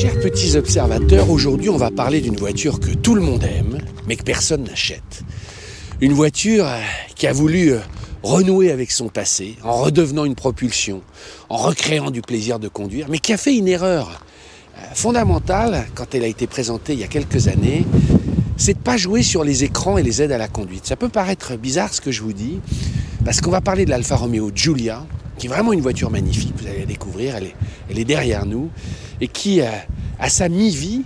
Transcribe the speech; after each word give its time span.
Chers 0.00 0.20
petits 0.20 0.56
observateurs, 0.56 1.28
aujourd'hui 1.28 1.70
on 1.70 1.76
va 1.76 1.90
parler 1.90 2.20
d'une 2.20 2.36
voiture 2.36 2.78
que 2.78 2.92
tout 2.92 3.16
le 3.16 3.20
monde 3.20 3.42
aime, 3.42 3.78
mais 4.06 4.14
que 4.14 4.22
personne 4.22 4.62
n'achète. 4.62 5.24
Une 6.00 6.12
voiture 6.12 6.68
euh, 6.68 6.78
qui 7.16 7.26
a 7.26 7.32
voulu 7.32 7.72
euh, 7.72 7.80
renouer 8.22 8.70
avec 8.70 8.92
son 8.92 9.08
passé, 9.08 9.56
en 9.64 9.72
redevenant 9.72 10.24
une 10.24 10.36
propulsion, 10.36 11.02
en 11.48 11.56
recréant 11.56 12.12
du 12.12 12.22
plaisir 12.22 12.60
de 12.60 12.68
conduire, 12.68 13.08
mais 13.10 13.18
qui 13.18 13.32
a 13.32 13.36
fait 13.36 13.56
une 13.56 13.66
erreur 13.66 14.22
euh, 14.76 14.82
fondamentale 14.94 15.88
quand 15.96 16.14
elle 16.14 16.22
a 16.22 16.28
été 16.28 16.46
présentée 16.46 16.92
il 16.92 17.00
y 17.00 17.04
a 17.04 17.08
quelques 17.08 17.48
années, 17.48 17.84
c'est 18.56 18.74
de 18.74 18.78
pas 18.78 18.96
jouer 18.96 19.24
sur 19.24 19.42
les 19.42 19.64
écrans 19.64 19.98
et 19.98 20.04
les 20.04 20.22
aides 20.22 20.30
à 20.30 20.38
la 20.38 20.46
conduite. 20.46 20.86
Ça 20.86 20.94
peut 20.94 21.08
paraître 21.08 21.56
bizarre 21.56 21.92
ce 21.92 22.00
que 22.00 22.12
je 22.12 22.22
vous 22.22 22.32
dis, 22.32 22.60
parce 23.24 23.40
qu'on 23.40 23.50
va 23.50 23.60
parler 23.60 23.84
de 23.84 23.90
l'Alfa 23.90 24.14
Romeo 24.14 24.52
Giulia, 24.54 25.04
qui 25.38 25.46
est 25.46 25.50
vraiment 25.50 25.72
une 25.72 25.80
voiture 25.80 26.12
magnifique, 26.12 26.54
vous 26.56 26.68
allez 26.68 26.80
la 26.80 26.86
découvrir, 26.86 27.34
elle 27.34 27.44
est, 27.44 27.56
elle 27.90 27.98
est 27.98 28.04
derrière 28.04 28.46
nous, 28.46 28.70
et 29.20 29.28
qui, 29.28 29.60
à 29.60 30.28
sa 30.28 30.48
mi-vie, 30.48 31.02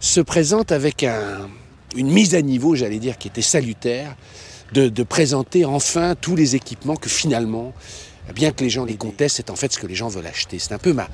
se 0.00 0.20
présente 0.20 0.70
avec 0.72 1.02
un, 1.02 1.48
une 1.96 2.10
mise 2.10 2.34
à 2.34 2.42
niveau, 2.42 2.74
j'allais 2.74 2.98
dire, 2.98 3.18
qui 3.18 3.28
était 3.28 3.42
salutaire, 3.42 4.16
de, 4.72 5.02
présenter 5.04 5.64
enfin 5.64 6.14
tous 6.20 6.34
les 6.34 6.56
équipements 6.56 6.96
que 6.96 7.08
finalement, 7.08 7.72
bien 8.34 8.50
que 8.50 8.64
les 8.64 8.70
gens 8.70 8.84
les 8.84 8.96
contestent, 8.96 9.36
c'est 9.36 9.50
en 9.50 9.56
fait 9.56 9.72
ce 9.72 9.78
que 9.78 9.86
les 9.86 9.94
gens 9.94 10.08
veulent 10.08 10.26
acheter. 10.26 10.58
C'est 10.58 10.72
un 10.72 10.78
peu 10.78 10.92
ma, 10.92 11.08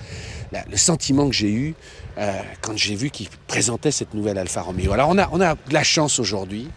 le 0.71 0.77
sentiment 0.77 1.29
que 1.29 1.35
j'ai 1.35 1.51
eu 1.51 1.75
euh, 2.19 2.33
quand 2.63 2.77
j'ai 2.77 2.95
vu 2.95 3.11
qu'ils 3.11 3.29
présentaient 3.47 3.91
cette 3.91 4.15
nouvelle 4.15 4.39
Alfa 4.39 4.63
Romeo. 4.63 4.93
Alors 4.93 5.11
on 5.11 5.19
a, 5.19 5.29
on 5.33 5.41
a 5.41 5.55
de 5.55 5.75
la 5.75 5.83
chance 5.83 6.19
aujourd'hui, 6.19 6.69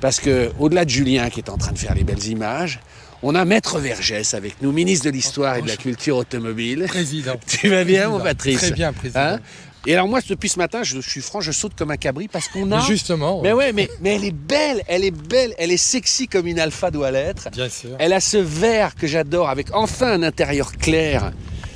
parce 0.00 0.20
que 0.20 0.50
au-delà 0.58 0.84
de 0.84 0.90
Julien 0.90 1.30
qui 1.30 1.40
est 1.40 1.48
en 1.48 1.56
train 1.56 1.72
de 1.72 1.78
faire 1.78 1.94
les 1.94 2.04
belles 2.04 2.26
images, 2.26 2.80
on 3.22 3.34
a 3.34 3.44
Maître 3.44 3.78
Vergès 3.78 4.34
avec 4.34 4.60
nous, 4.62 4.72
ministre 4.72 5.06
de 5.06 5.10
l'Histoire 5.10 5.56
et 5.56 5.62
de 5.62 5.68
la 5.68 5.76
Culture 5.76 6.16
Automobile. 6.16 6.84
Président. 6.88 7.34
Tu 7.46 7.68
vas 7.68 7.84
bien, 7.84 8.08
mon 8.08 8.20
Patrice 8.20 8.58
Très 8.58 8.70
bien, 8.72 8.92
président. 8.92 9.20
Hein 9.20 9.38
et 9.86 9.94
alors 9.94 10.08
moi, 10.08 10.20
depuis 10.28 10.48
ce 10.48 10.58
matin, 10.58 10.82
je, 10.82 11.00
je, 11.00 11.08
suis 11.08 11.20
franc, 11.20 11.40
je 11.40 11.52
saute 11.52 11.74
comme 11.76 11.92
un 11.92 11.96
cabri 11.96 12.26
parce 12.26 12.48
qu'on 12.48 12.72
a... 12.72 12.80
Justement. 12.80 13.40
Mais 13.42 13.52
ouais, 13.52 13.72
mais, 13.72 13.88
mais 14.00 14.16
elle 14.16 14.24
est 14.24 14.34
belle, 14.34 14.82
elle 14.88 15.04
est 15.04 15.12
belle, 15.12 15.54
elle 15.58 15.70
est 15.70 15.76
sexy 15.76 16.26
comme 16.26 16.48
une 16.48 16.58
alpha 16.58 16.90
doit 16.90 17.12
l'être. 17.12 17.48
Bien 17.52 17.68
sûr. 17.68 17.90
Elle 18.00 18.12
a 18.12 18.20
ce 18.20 18.36
vert 18.36 18.96
que 18.96 19.06
j'adore 19.06 19.48
avec 19.48 19.72
enfin 19.72 20.08
un 20.08 20.22
intérieur 20.24 20.72
clair. 20.72 21.32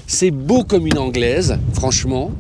C'est 0.09 0.33
beau 0.33 0.65
comme 0.65 0.89
une 0.89 0.99
anglaise, 0.99 1.57
franchement. 1.73 2.33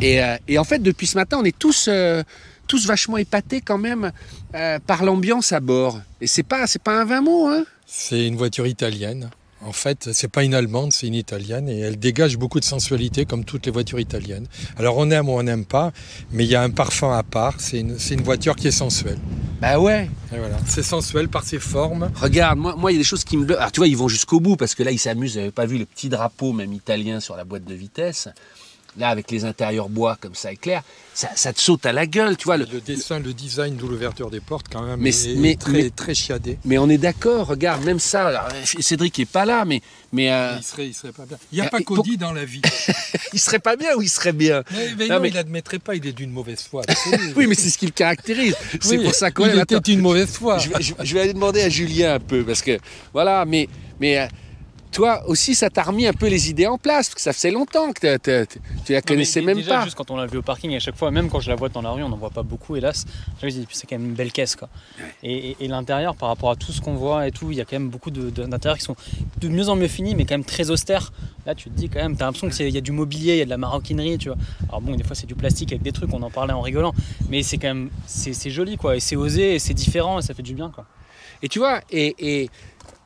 Et, 0.00 0.20
euh, 0.20 0.36
et, 0.48 0.58
en 0.58 0.64
fait, 0.64 0.80
depuis 0.80 1.06
ce 1.06 1.16
matin, 1.16 1.38
on 1.40 1.44
est 1.44 1.56
tous... 1.56 1.86
Euh, 1.88 2.22
tous 2.66 2.86
vachement 2.86 3.18
épatés 3.18 3.60
quand 3.60 3.76
même 3.76 4.10
euh, 4.54 4.78
par 4.86 5.04
l'ambiance 5.04 5.52
à 5.52 5.60
bord. 5.60 6.00
Et 6.22 6.26
c'est 6.26 6.42
pas, 6.42 6.66
c'est 6.66 6.82
pas 6.82 6.98
un 6.98 7.04
vain 7.04 7.20
mot, 7.20 7.46
hein? 7.46 7.64
C'est 7.96 8.26
une 8.26 8.36
voiture 8.36 8.66
italienne. 8.66 9.30
En 9.64 9.72
fait, 9.72 10.10
c'est 10.12 10.28
pas 10.28 10.42
une 10.42 10.52
allemande, 10.52 10.92
c'est 10.92 11.06
une 11.06 11.14
italienne 11.14 11.68
et 11.68 11.78
elle 11.78 11.96
dégage 11.96 12.36
beaucoup 12.36 12.58
de 12.58 12.64
sensualité 12.64 13.24
comme 13.24 13.44
toutes 13.44 13.66
les 13.66 13.72
voitures 13.72 14.00
italiennes. 14.00 14.48
Alors 14.76 14.96
on 14.98 15.10
aime 15.12 15.28
ou 15.28 15.32
on 15.32 15.44
n'aime 15.44 15.64
pas, 15.64 15.92
mais 16.32 16.44
il 16.44 16.50
y 16.50 16.56
a 16.56 16.62
un 16.62 16.70
parfum 16.70 17.16
à 17.16 17.22
part. 17.22 17.54
C'est 17.58 17.78
une, 17.78 17.96
une, 18.10 18.22
voiture 18.22 18.56
qui 18.56 18.66
est 18.66 18.72
sensuelle. 18.72 19.18
Bah 19.60 19.78
ouais. 19.78 20.10
Et 20.34 20.38
voilà. 20.38 20.58
C'est 20.66 20.82
sensuel 20.82 21.28
par 21.28 21.44
ses 21.44 21.60
formes. 21.60 22.10
Regarde, 22.16 22.58
moi, 22.58 22.74
moi, 22.76 22.90
il 22.90 22.96
y 22.96 22.98
a 22.98 23.00
des 23.00 23.04
choses 23.04 23.22
qui 23.22 23.36
me. 23.36 23.56
Alors 23.56 23.70
tu 23.70 23.78
vois, 23.78 23.88
ils 23.88 23.96
vont 23.96 24.08
jusqu'au 24.08 24.40
bout 24.40 24.56
parce 24.56 24.74
que 24.74 24.82
là, 24.82 24.90
ils 24.90 24.98
s'amusent. 24.98 25.34
J'avais 25.34 25.52
pas 25.52 25.64
vu 25.64 25.78
le 25.78 25.86
petit 25.86 26.08
drapeau 26.08 26.52
même 26.52 26.72
italien 26.72 27.20
sur 27.20 27.36
la 27.36 27.44
boîte 27.44 27.64
de 27.64 27.74
vitesse 27.74 28.28
là 28.98 29.08
avec 29.08 29.30
les 29.30 29.44
intérieurs 29.44 29.88
bois 29.88 30.16
comme 30.20 30.34
ça 30.34 30.52
éclair, 30.52 30.82
ça, 31.14 31.28
ça 31.36 31.52
te 31.52 31.60
saute 31.60 31.86
à 31.86 31.92
la 31.92 32.06
gueule, 32.06 32.36
tu 32.36 32.44
vois. 32.44 32.56
Le, 32.56 32.66
le 32.70 32.80
dessin, 32.80 33.20
le 33.20 33.32
design 33.32 33.76
de 33.76 33.82
l'ouverture 33.82 34.30
des 34.30 34.40
portes 34.40 34.66
quand 34.70 34.82
même 34.82 35.00
mais, 35.00 35.10
est 35.10 35.36
mais, 35.36 35.54
très, 35.54 35.72
mais, 35.72 35.90
très 35.90 36.14
chiadé. 36.14 36.58
Mais 36.64 36.76
on 36.78 36.88
est 36.88 36.98
d'accord, 36.98 37.46
regarde, 37.46 37.84
même 37.84 38.00
ça, 38.00 38.26
alors, 38.28 38.48
Cédric 38.64 39.18
est 39.20 39.24
pas 39.24 39.44
là, 39.44 39.64
mais... 39.64 39.80
mais 40.12 40.32
euh... 40.32 40.56
il, 40.58 40.64
serait, 40.64 40.86
il 40.88 40.94
serait 40.94 41.12
pas 41.12 41.24
bien. 41.24 41.38
Il 41.52 41.60
n'y 41.60 41.66
a 41.66 41.70
pas 41.70 41.80
qu'Audi 41.80 42.16
pour... 42.16 42.28
dans 42.28 42.32
la 42.32 42.44
vie. 42.44 42.62
il 43.32 43.38
serait 43.38 43.60
pas 43.60 43.76
bien 43.76 43.94
ou 43.96 44.02
il 44.02 44.08
serait 44.08 44.32
bien? 44.32 44.64
Mais, 44.72 44.94
mais 44.98 45.08
non, 45.08 45.20
non, 45.20 45.24
il 45.24 45.34
n'admettrait 45.34 45.78
pas, 45.78 45.94
il 45.94 46.04
est 46.06 46.12
d'une 46.12 46.30
mauvaise 46.30 46.62
foi. 46.62 46.82
oui, 47.36 47.46
mais 47.46 47.54
c'est 47.54 47.70
ce 47.70 47.78
qui 47.78 47.86
le 47.86 47.92
caractérise. 47.92 48.56
C'est 48.80 48.98
oui, 48.98 49.04
pour 49.04 49.14
ça 49.14 49.30
qu'on 49.30 49.46
Il 49.46 49.58
était 49.58 49.92
une 49.92 50.00
mauvaise 50.00 50.30
foi. 50.30 50.58
Je 50.58 50.68
vais, 50.68 50.82
je, 50.82 50.94
je 51.00 51.14
vais, 51.14 51.20
aller 51.20 51.34
demander 51.34 51.62
à 51.62 51.68
Julien 51.68 52.14
un 52.14 52.20
peu, 52.20 52.44
parce 52.44 52.62
que, 52.62 52.78
voilà, 53.12 53.44
mais... 53.44 53.68
mais 54.00 54.18
euh, 54.18 54.26
toi 54.94 55.24
aussi, 55.26 55.54
ça 55.54 55.68
t'a 55.68 55.82
remis 55.82 56.06
un 56.06 56.12
peu 56.12 56.28
les 56.28 56.48
idées 56.48 56.68
en 56.68 56.78
place, 56.78 57.08
parce 57.08 57.16
que 57.16 57.20
ça 57.20 57.32
faisait 57.32 57.50
longtemps 57.50 57.92
que 57.92 58.46
tu 58.86 58.92
la 58.92 59.02
connaissais 59.02 59.40
non, 59.40 59.46
même 59.46 59.56
déjà, 59.56 59.78
pas. 59.78 59.84
Juste 59.84 59.96
quand 59.96 60.10
on 60.10 60.16
l'a 60.16 60.26
vu 60.26 60.38
au 60.38 60.42
parking, 60.42 60.74
à 60.74 60.78
chaque 60.78 60.96
fois, 60.96 61.10
même 61.10 61.28
quand 61.28 61.40
je 61.40 61.50
la 61.50 61.56
vois 61.56 61.68
dans 61.68 61.82
la 61.82 61.90
rue, 61.90 62.04
on 62.04 62.08
n'en 62.08 62.16
voit 62.16 62.30
pas 62.30 62.44
beaucoup, 62.44 62.76
hélas. 62.76 63.04
Je 63.40 63.46
me 63.46 63.50
dis, 63.50 63.66
c'est 63.72 63.88
quand 63.88 63.98
même 63.98 64.06
une 64.06 64.14
belle 64.14 64.32
caisse, 64.32 64.54
quoi. 64.54 64.68
Ouais. 64.98 65.04
Et, 65.24 65.50
et, 65.50 65.56
et 65.60 65.68
l'intérieur, 65.68 66.14
par 66.14 66.28
rapport 66.28 66.50
à 66.50 66.56
tout 66.56 66.72
ce 66.72 66.80
qu'on 66.80 66.94
voit 66.94 67.26
et 67.26 67.32
tout, 67.32 67.50
il 67.50 67.58
y 67.58 67.60
a 67.60 67.64
quand 67.64 67.76
même 67.76 67.90
beaucoup 67.90 68.12
d'intérieurs 68.12 68.78
qui 68.78 68.84
sont 68.84 68.96
de 69.40 69.48
mieux 69.48 69.68
en 69.68 69.76
mieux 69.76 69.88
finis, 69.88 70.14
mais 70.14 70.24
quand 70.24 70.34
même 70.34 70.44
très 70.44 70.70
austères. 70.70 71.12
Là, 71.44 71.54
tu 71.54 71.70
te 71.70 71.74
dis 71.74 71.88
quand 71.88 72.00
même, 72.00 72.16
t'as 72.16 72.26
l'impression 72.26 72.48
qu'il 72.48 72.70
y 72.70 72.78
a 72.78 72.80
du 72.80 72.92
mobilier, 72.92 73.34
il 73.34 73.38
y 73.38 73.42
a 73.42 73.44
de 73.44 73.50
la 73.50 73.58
maroquinerie, 73.58 74.16
tu 74.16 74.28
vois. 74.28 74.38
Alors 74.68 74.80
bon, 74.80 74.94
des 74.94 75.02
fois, 75.02 75.16
c'est 75.16 75.26
du 75.26 75.34
plastique 75.34 75.72
avec 75.72 75.82
des 75.82 75.92
trucs, 75.92 76.14
on 76.14 76.22
en 76.22 76.30
parlait 76.30 76.54
en 76.54 76.60
rigolant, 76.60 76.94
mais 77.28 77.42
c'est 77.42 77.58
quand 77.58 77.68
même, 77.68 77.90
c'est 78.06 78.50
joli, 78.50 78.76
quoi. 78.76 78.96
Et 78.96 79.00
c'est 79.00 79.16
osé, 79.16 79.56
et 79.56 79.58
c'est 79.58 79.74
différent, 79.74 80.20
et 80.20 80.22
ça 80.22 80.34
fait 80.34 80.42
du 80.42 80.54
bien, 80.54 80.70
quoi. 80.70 80.86
Et 81.42 81.48
tu 81.48 81.58
vois, 81.58 81.80
et, 81.90 82.14
et 82.18 82.50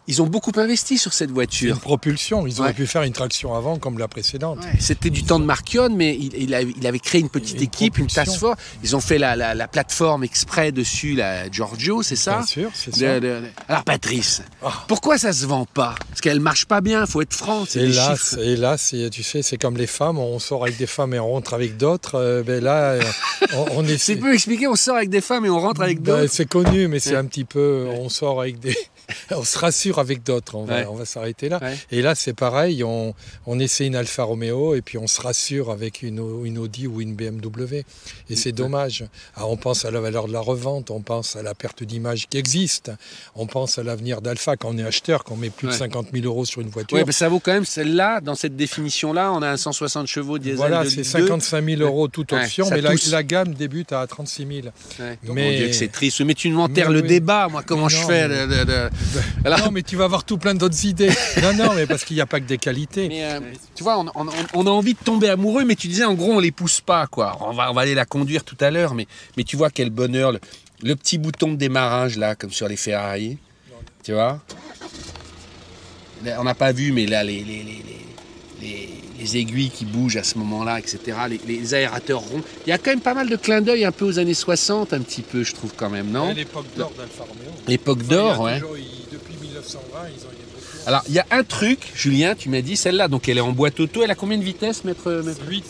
ils 0.08 0.22
ont 0.22 0.26
beaucoup 0.26 0.52
investi 0.56 0.96
sur 0.96 1.12
cette 1.12 1.30
voiture. 1.30 1.74
Une 1.74 1.80
propulsion, 1.80 2.46
ils 2.46 2.60
auraient 2.60 2.70
ouais. 2.70 2.74
pu 2.74 2.86
faire 2.86 3.02
une 3.02 3.12
traction 3.12 3.54
avant 3.54 3.78
comme 3.78 3.98
la 3.98 4.08
précédente. 4.08 4.58
Ouais. 4.60 4.72
C'était 4.80 5.10
du 5.10 5.22
temps 5.22 5.38
de 5.38 5.44
Marchion, 5.44 5.90
mais 5.90 6.16
il, 6.16 6.34
il, 6.34 6.54
a, 6.54 6.62
il, 6.62 6.86
avait 6.86 6.98
créé 6.98 7.20
une 7.20 7.28
petite 7.28 7.58
une 7.58 7.64
équipe, 7.64 7.98
une 7.98 8.06
task 8.06 8.38
force. 8.38 8.58
Ils 8.82 8.96
ont 8.96 9.00
fait 9.00 9.18
la, 9.18 9.36
la, 9.36 9.54
la, 9.54 9.68
plateforme 9.68 10.24
exprès 10.24 10.72
dessus, 10.72 11.14
la 11.14 11.50
Giorgio, 11.50 12.02
c'est 12.02 12.16
ça 12.16 12.38
Bien 12.38 12.46
sûr, 12.46 12.70
c'est 12.72 12.94
ça. 12.94 13.20
Alors 13.68 13.84
Patrice, 13.84 14.42
oh. 14.62 14.68
pourquoi 14.88 15.18
ça 15.18 15.34
se 15.34 15.44
vend 15.44 15.66
pas? 15.66 15.94
Parce 16.08 16.22
qu'elle 16.22 16.40
marche 16.40 16.64
pas 16.64 16.80
bien, 16.80 17.04
faut 17.04 17.20
être 17.20 17.34
franc. 17.34 17.66
Et 17.74 18.56
là, 18.56 18.78
tu 18.78 19.22
sais, 19.22 19.42
c'est 19.42 19.58
comme 19.58 19.76
les 19.76 19.86
femmes, 19.86 20.18
on 20.18 20.38
sort 20.38 20.62
avec 20.62 20.78
des 20.78 20.86
femmes 20.86 21.12
et 21.12 21.18
on 21.18 21.32
rentre 21.32 21.52
avec 21.52 21.76
d'autres. 21.76 22.14
Euh, 22.14 22.42
ben 22.42 22.64
là, 22.64 22.98
on, 23.52 23.66
on 23.76 23.84
est. 23.86 23.98
c'est 23.98 24.16
peu 24.16 24.32
expliqué, 24.32 24.66
on 24.66 24.74
sort 24.74 24.96
avec 24.96 25.10
des 25.10 25.20
femmes 25.20 25.44
et 25.44 25.50
on 25.50 25.60
rentre 25.60 25.82
avec 25.82 26.00
d'autres? 26.00 26.20
Ben, 26.22 26.28
c'est 26.28 26.48
connu, 26.48 26.88
mais 26.88 26.98
c'est 26.98 27.16
un 27.16 27.26
petit 27.26 27.44
peu, 27.44 27.88
on 27.92 28.08
sort 28.08 28.40
avec 28.40 28.58
des 28.58 28.74
on 29.30 29.44
se 29.44 29.58
rassure 29.58 29.98
avec 29.98 30.22
d'autres, 30.22 30.54
on 30.54 30.64
va, 30.64 30.90
ouais. 30.90 31.04
s'arrêter 31.04 31.48
là. 31.48 31.58
Ouais. 31.62 31.76
Et 31.90 32.02
là, 32.02 32.14
c'est 32.14 32.32
pareil, 32.32 32.84
on, 32.84 33.14
on, 33.46 33.58
essaie 33.58 33.86
une 33.86 33.96
Alfa 33.96 34.24
Romeo 34.24 34.74
et 34.74 34.82
puis 34.82 34.98
on 34.98 35.06
se 35.06 35.20
rassure 35.20 35.70
avec 35.70 36.02
une, 36.02 36.22
une 36.44 36.58
Audi 36.58 36.86
ou 36.86 37.00
une 37.00 37.14
BMW. 37.14 37.84
Et 38.30 38.36
c'est 38.36 38.52
dommage. 38.52 39.04
Alors, 39.36 39.50
on 39.50 39.56
pense 39.56 39.84
à 39.84 39.90
la 39.90 40.00
valeur 40.00 40.28
de 40.28 40.32
la 40.32 40.40
revente, 40.40 40.90
on 40.90 41.00
pense 41.00 41.36
à 41.36 41.42
la 41.42 41.54
perte 41.54 41.82
d'image 41.82 42.28
qui 42.28 42.38
existe, 42.38 42.90
on 43.34 43.46
pense 43.46 43.78
à 43.78 43.82
l'avenir 43.82 44.20
d'Alpha 44.20 44.56
quand 44.56 44.70
on 44.70 44.78
est 44.78 44.84
acheteur, 44.84 45.24
qu'on 45.24 45.36
met 45.36 45.50
plus 45.50 45.68
ouais. 45.68 45.72
de 45.72 45.78
50 45.78 46.08
000 46.12 46.26
euros 46.26 46.44
sur 46.44 46.60
une 46.60 46.68
voiture. 46.68 46.96
Oui, 46.96 47.04
mais 47.06 47.12
ça 47.12 47.28
vaut 47.28 47.40
quand 47.40 47.52
même 47.52 47.64
celle-là, 47.64 48.20
dans 48.20 48.34
cette 48.34 48.56
définition-là, 48.56 49.32
on 49.32 49.42
a 49.42 49.48
un 49.48 49.56
160 49.56 50.06
chevaux 50.06 50.38
diesel. 50.38 50.56
Voilà, 50.56 50.84
c'est 50.88 51.04
55 51.04 51.64
000 51.64 51.82
euros 51.82 52.08
toute 52.08 52.32
option, 52.32 52.68
mais 52.70 52.80
la, 52.80 52.92
la, 53.10 53.22
gamme 53.22 53.54
débute 53.54 53.92
à 53.92 54.06
36 54.06 54.46
000. 54.46 54.68
Mais 55.32 55.72
c'est 55.72 55.90
triste. 55.90 56.20
Mais 56.20 56.34
tu 56.34 56.50
m'enterres 56.50 56.90
le 56.90 57.00
oui. 57.00 57.08
débat, 57.08 57.48
moi, 57.48 57.62
comment 57.64 57.82
non, 57.82 57.88
je 57.88 57.98
fais 57.98 58.28
mais... 58.28 58.88
Alors... 59.44 59.58
Non, 59.60 59.70
mais 59.70 59.82
tu 59.82 59.96
vas 59.96 60.04
avoir 60.04 60.24
tout 60.24 60.38
plein 60.38 60.54
d'autres 60.54 60.84
idées. 60.84 61.10
non, 61.42 61.52
non, 61.54 61.74
mais 61.74 61.86
parce 61.86 62.04
qu'il 62.04 62.16
n'y 62.16 62.20
a 62.20 62.26
pas 62.26 62.40
que 62.40 62.46
des 62.46 62.58
qualités. 62.58 63.08
Mais, 63.08 63.24
euh, 63.24 63.40
tu 63.74 63.82
vois, 63.82 63.98
on, 63.98 64.06
on, 64.14 64.26
on, 64.54 64.66
a 64.66 64.70
envie 64.70 64.94
de 64.94 64.98
tomber 64.98 65.28
amoureux, 65.28 65.64
mais 65.64 65.74
tu 65.74 65.88
disais, 65.88 66.04
en 66.04 66.14
gros, 66.14 66.32
on 66.32 66.40
les 66.40 66.52
pousse 66.52 66.80
pas, 66.80 67.06
quoi. 67.06 67.36
On 67.40 67.52
va, 67.52 67.70
on 67.70 67.74
va 67.74 67.82
aller 67.82 67.94
la 67.94 68.04
conduire 68.04 68.44
tout 68.44 68.56
à 68.60 68.70
l'heure, 68.70 68.94
mais, 68.94 69.06
mais 69.36 69.44
tu 69.44 69.56
vois 69.56 69.70
quel 69.70 69.90
bonheur. 69.90 70.32
Le, 70.32 70.40
le, 70.82 70.96
petit 70.96 71.18
bouton 71.18 71.52
de 71.52 71.56
démarrage, 71.56 72.16
là, 72.16 72.34
comme 72.34 72.50
sur 72.50 72.68
les 72.68 72.76
Ferrari. 72.76 73.38
Tu 74.02 74.12
vois? 74.12 74.40
On 76.38 76.44
n'a 76.44 76.54
pas 76.54 76.72
vu, 76.72 76.92
mais 76.92 77.06
là, 77.06 77.22
les, 77.22 77.44
les, 77.44 77.62
les, 77.62 77.82
les, 77.86 78.06
aiguilles 79.34 79.70
qui 79.70 79.84
bougent 79.84 80.16
à 80.16 80.22
ce 80.22 80.38
moment-là, 80.38 80.78
etc. 80.78 81.16
Les, 81.46 81.74
aérateurs 81.74 82.20
ronds. 82.20 82.42
Il 82.66 82.70
y 82.70 82.72
a 82.72 82.78
quand 82.78 82.90
même 82.90 83.00
pas 83.00 83.14
mal 83.14 83.28
de 83.28 83.36
clins 83.36 83.60
d'œil 83.60 83.84
un 83.84 83.92
peu 83.92 84.04
aux 84.04 84.18
années 84.18 84.34
60, 84.34 84.92
un 84.92 85.00
petit 85.00 85.22
peu, 85.22 85.42
je 85.42 85.54
trouve, 85.54 85.72
quand 85.76 85.90
même, 85.90 86.10
non? 86.10 86.32
L'époque 86.32 86.66
d'or 86.76 86.92
d'Alfa 86.96 87.24
Romeo. 87.24 87.50
L'époque 87.66 88.02
d'or, 88.04 88.40
ouais. 88.40 88.60
Toujours, 88.60 88.76
depuis 89.12 89.34
1920, 89.40 89.98
ils 90.16 90.24
ont 90.24 90.28
alors, 90.88 91.02
il 91.06 91.14
y 91.14 91.18
a 91.18 91.26
un 91.32 91.44
truc, 91.44 91.80
Julien, 91.94 92.34
tu 92.34 92.48
m'as 92.48 92.62
dit, 92.62 92.74
celle-là, 92.74 93.08
donc 93.08 93.28
elle 93.28 93.36
est 93.36 93.42
en 93.42 93.52
boîte 93.52 93.78
auto, 93.78 94.02
elle 94.02 94.10
a 94.10 94.14
combien 94.14 94.38
de 94.38 94.42
vitesses, 94.42 94.84
maître, 94.84 95.22
maître? 95.22 95.42
8. 95.46 95.64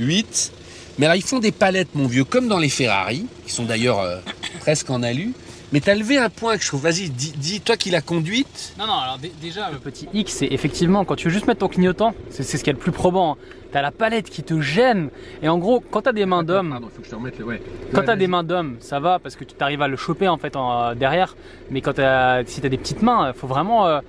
8. 0.00 0.52
Mais 0.98 1.06
alors, 1.06 1.14
ils 1.14 1.22
font 1.22 1.38
des 1.38 1.52
palettes, 1.52 1.94
mon 1.94 2.08
vieux, 2.08 2.24
comme 2.24 2.48
dans 2.48 2.58
les 2.58 2.68
Ferrari, 2.68 3.24
qui 3.46 3.52
sont 3.52 3.66
d'ailleurs 3.66 4.00
euh, 4.00 4.18
presque 4.58 4.90
en 4.90 5.04
alu. 5.04 5.32
Mais 5.74 5.80
tu 5.80 5.90
as 5.90 5.96
levé 5.96 6.18
un 6.18 6.30
point 6.30 6.56
que 6.56 6.62
je 6.62 6.68
trouve, 6.68 6.82
vas-y, 6.82 7.10
dis, 7.10 7.32
dis, 7.32 7.60
toi 7.60 7.76
qui 7.76 7.90
l'as 7.90 8.00
conduite. 8.00 8.76
Non, 8.78 8.86
non, 8.86 8.92
alors 8.92 9.18
déjà, 9.42 9.72
le 9.72 9.78
petit 9.78 10.06
X, 10.14 10.34
c'est 10.34 10.46
effectivement, 10.46 11.04
quand 11.04 11.16
tu 11.16 11.26
veux 11.26 11.34
juste 11.34 11.48
mettre 11.48 11.58
ton 11.58 11.68
clignotant, 11.68 12.14
c'est 12.30 12.44
ce 12.44 12.62
qui 12.62 12.70
est 12.70 12.74
le 12.74 12.78
plus 12.78 12.92
probant. 12.92 13.32
Hein. 13.32 13.36
T'as 13.72 13.82
la 13.82 13.90
palette 13.90 14.30
qui 14.30 14.44
te 14.44 14.60
gêne. 14.60 15.10
Et 15.42 15.48
en 15.48 15.58
gros, 15.58 15.80
quand 15.80 16.02
t'as 16.02 16.12
des 16.12 16.26
mains 16.26 16.44
d'homme. 16.44 16.70
Pardon, 16.70 16.88
faut 16.94 17.00
que 17.00 17.06
je 17.06 17.10
te 17.10 17.16
remette 17.16 17.40
le. 17.40 17.44
Ouais. 17.44 17.60
Quand 17.92 18.04
t'as 18.04 18.14
des 18.14 18.28
mains 18.28 18.44
d'homme, 18.44 18.76
ça 18.78 19.00
va 19.00 19.18
parce 19.18 19.34
que 19.34 19.42
tu 19.42 19.56
t'arrives 19.56 19.82
à 19.82 19.88
le 19.88 19.96
choper 19.96 20.28
en 20.28 20.38
fait 20.38 20.54
en, 20.54 20.80
euh, 20.80 20.94
derrière. 20.94 21.34
Mais 21.72 21.80
quand 21.80 21.98
as, 21.98 22.44
si 22.46 22.60
t'as 22.60 22.68
des 22.68 22.78
petites 22.78 23.02
mains, 23.02 23.32
faut 23.32 23.48
vraiment. 23.48 23.88
Euh, 23.88 24.00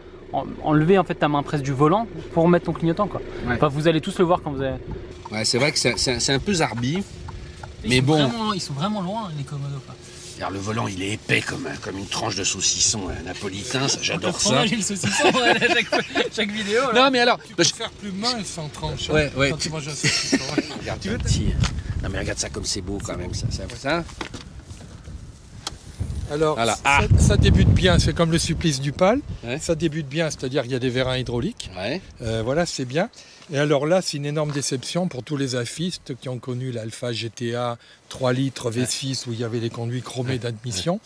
enlever 0.64 0.98
en 1.00 1.04
fait 1.06 1.16
ta 1.16 1.30
main 1.30 1.44
presse 1.44 1.62
du 1.62 1.72
volant 1.72 2.08
pour 2.34 2.50
mettre 2.50 2.66
ton 2.66 2.74
clignotant 2.74 3.08
quoi. 3.08 3.22
Ouais. 3.48 3.54
Enfin, 3.56 3.70
vous 3.70 3.88
allez 3.88 4.02
tous 4.02 4.20
le 4.20 4.26
voir 4.26 4.42
quand 4.44 4.52
vous 4.52 4.62
avez. 4.62 4.76
Ouais, 5.32 5.46
c'est 5.46 5.58
vrai 5.58 5.72
que 5.72 5.80
c'est 5.80 6.34
un 6.34 6.40
peu 6.40 6.54
zarbi. 6.54 7.04
Ils 7.86 7.90
mais 7.90 8.02
bon. 8.02 8.28
Vraiment, 8.28 8.54
ils 8.54 8.62
sont 8.62 8.74
vraiment 8.74 9.02
loin 9.02 9.30
les 9.38 9.46
commodos 9.46 9.80
le 10.52 10.60
volant, 10.60 10.88
il 10.88 11.02
est 11.02 11.12
épais 11.14 11.42
comme, 11.42 11.66
un- 11.68 11.76
comme 11.78 11.98
une 11.98 12.08
tranche 12.08 12.36
de 12.36 12.44
saucisson 12.44 13.10
euh, 13.10 13.14
napolitain, 13.26 13.88
ça, 13.88 13.98
j'adore 14.02 14.40
ça. 14.40 14.64
le 14.66 14.82
saucisson 14.82 15.32
ouais, 15.34 15.50
à 15.50 15.74
chaque, 15.74 15.88
chaque 16.36 16.52
vidéo. 16.52 16.92
là. 16.92 17.04
Non, 17.06 17.12
mais 17.12 17.20
alors, 17.20 17.38
Tu 17.40 17.50
bah, 17.50 17.54
peux 17.58 17.64
je- 17.64 17.74
faire 17.74 17.90
plus 17.92 18.12
mince 18.12 18.46
sans 18.46 18.68
tranche. 18.68 19.10
hein, 19.10 19.14
Ouais, 19.14 19.32
ouais. 19.38 19.50
Quand 19.52 19.58
tu 19.58 19.70
manges 19.70 19.88
un 19.88 19.92
saucisson. 19.96 20.38
regarde, 20.82 21.00
petit. 21.00 21.54
Non, 22.04 22.10
mais 22.12 22.20
regarde 22.20 22.38
ça 22.40 22.50
comme 22.50 22.66
c'est 22.66 22.82
beau 22.82 23.00
quand 23.04 23.18
même, 23.18 23.34
ça. 23.34 23.48
ça, 23.50 23.64
ça. 23.80 24.04
Alors, 26.32 26.56
Voilà. 26.56 26.74
ça, 26.76 26.82
Ah. 26.86 27.02
ça 27.20 27.38
débute 27.38 27.70
bien, 27.70 28.00
c'est 28.00 28.14
comme 28.14 28.32
le 28.32 28.40
supplice 28.40 28.80
du 28.82 28.92
pal. 28.92 29.22
Ouais. 29.44 29.60
Ça 29.60 29.76
débute 29.76 30.08
bien, 30.10 30.30
c'est-à-dire 30.32 30.64
qu'il 30.64 30.72
y 30.72 30.76
a 30.76 30.80
des 30.80 30.90
vérins 30.90 31.18
hydrauliques. 31.18 31.70
Ouais. 31.78 32.02
Euh, 32.24 32.42
voilà, 32.44 32.66
c'est 32.66 32.86
bien. 32.86 33.10
Et 33.52 33.60
alors 33.60 33.86
là, 33.86 34.02
c'est 34.02 34.18
une 34.18 34.26
énorme 34.26 34.52
déception 34.52 35.08
pour 35.08 35.24
tous 35.24 35.38
les 35.38 35.56
afistes 35.56 36.16
qui 36.20 36.30
ont 36.30 36.40
connu 36.40 36.72
l'Alpha 36.72 37.12
GTA 37.12 37.78
3 38.10 38.34
litres 38.34 38.72
V6 38.72 39.28
où 39.28 39.34
il 39.34 39.40
y 39.40 39.44
avait 39.44 39.60
les 39.60 39.70
conduits 39.70 40.02
chromés 40.02 40.40
d'admission. 40.40 41.00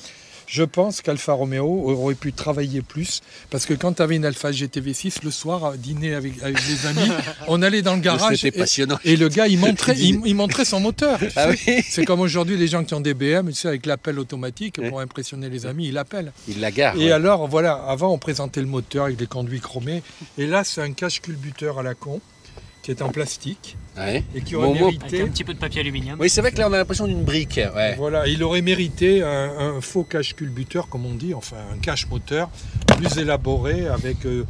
Je 0.50 0.64
pense 0.64 1.02
qu'Alfa 1.02 1.34
Romeo 1.34 1.92
aurait 1.92 2.16
pu 2.16 2.34
travailler 2.34 2.82
plus 2.82 3.22
parce 3.52 3.68
que 3.68 3.76
quand 3.76 3.94
tu 3.94 4.02
avais 4.02 4.16
une 4.16 4.26
Alpha 4.26 4.52
GT 4.52 4.82
V6, 4.82 5.24
le 5.24 5.30
soir, 5.30 5.64
à 5.64 5.78
dîner 5.78 6.16
avec, 6.16 6.42
avec 6.42 6.58
les 6.68 6.88
amis, 6.88 7.12
on 7.48 7.62
allait 7.62 7.84
dans 7.84 7.94
le 7.94 8.02
garage 8.02 8.38
C'était 8.38 8.58
et, 8.58 8.60
passionnant. 8.60 8.98
et 9.06 9.16
le 9.16 9.30
gars, 9.30 9.48
il 9.48 9.60
montrait, 9.66 9.96
il, 9.96 10.22
il 10.26 10.34
montrait 10.34 10.66
son 10.66 10.80
moteur. 10.80 11.20
Ah 11.36 11.50
oui 11.50 11.84
C'est 11.88 12.04
comme 12.04 12.20
aujourd'hui 12.20 12.58
les 12.58 12.68
gens 12.68 12.84
qui 12.84 12.96
ont 12.96 13.00
des 13.00 13.14
BM, 13.14 13.50
tu 13.50 13.54
sais, 13.54 13.68
avec 13.68 13.86
l'appel 13.86 14.18
automatique 14.18 14.82
pour 14.90 15.00
impressionner 15.00 15.50
les 15.50 15.68
amis, 15.68 15.90
ils 15.90 15.94
l'appellent. 15.94 16.32
Il 16.48 16.60
la 16.60 16.72
gare. 16.72 16.96
Et 16.96 17.06
ouais. 17.06 17.12
alors, 17.12 17.48
voilà, 17.48 17.74
avant, 17.88 18.12
on 18.12 18.18
présentait 18.18 18.62
le 18.62 18.68
moteur 18.68 19.06
avec 19.06 19.18
des 19.18 19.28
conduits 19.28 19.60
chromés. 19.60 20.02
Et 20.40 20.48
là, 20.48 20.64
c'est 20.64 20.82
un 20.82 20.94
cache 20.94 21.22
culbuteur 21.22 21.78
à 21.78 21.84
la 21.84 21.94
con, 21.94 22.22
qui 22.82 22.92
est 22.92 23.02
en 23.02 23.10
plastique, 23.10 23.76
Ouais. 23.98 24.24
et 24.34 24.42
qui 24.42 24.56
aurait 24.56 24.68
Bon 24.68 24.76
mot. 24.76 24.88
Avec 24.88 25.00
mérité... 25.02 25.22
un 25.22 25.28
petit 25.28 25.44
peu 25.44 25.54
de 25.54 25.60
papier 25.60 25.82
aluminium. 25.82 26.18
Oui, 26.20 26.30
c'est 26.30 26.40
vrai 26.42 26.52
que 26.52 26.58
là, 26.60 26.70
on 26.70 26.74
a 26.74 26.78
l'impression 26.78 27.06
d'une 27.08 27.24
brique. 27.24 27.60
Ouais. 27.76 27.96
Voilà, 27.98 28.28
il 28.28 28.42
aurait 28.44 28.62
mérité 28.62 29.22
un, 29.22 29.76
un 29.78 29.82
faux 29.82 30.04
cache 30.04 30.34
culbuteur, 30.36 30.88
comme 30.88 31.06
on 31.06 31.14
dit, 31.16 31.34
enfin 31.34 31.58
un 31.74 31.78
cache 31.80 32.08
moteur, 32.08 32.50
plus 32.98 33.18
élaboré, 33.18 33.88
avec 33.88 34.26
euh, 34.26 34.46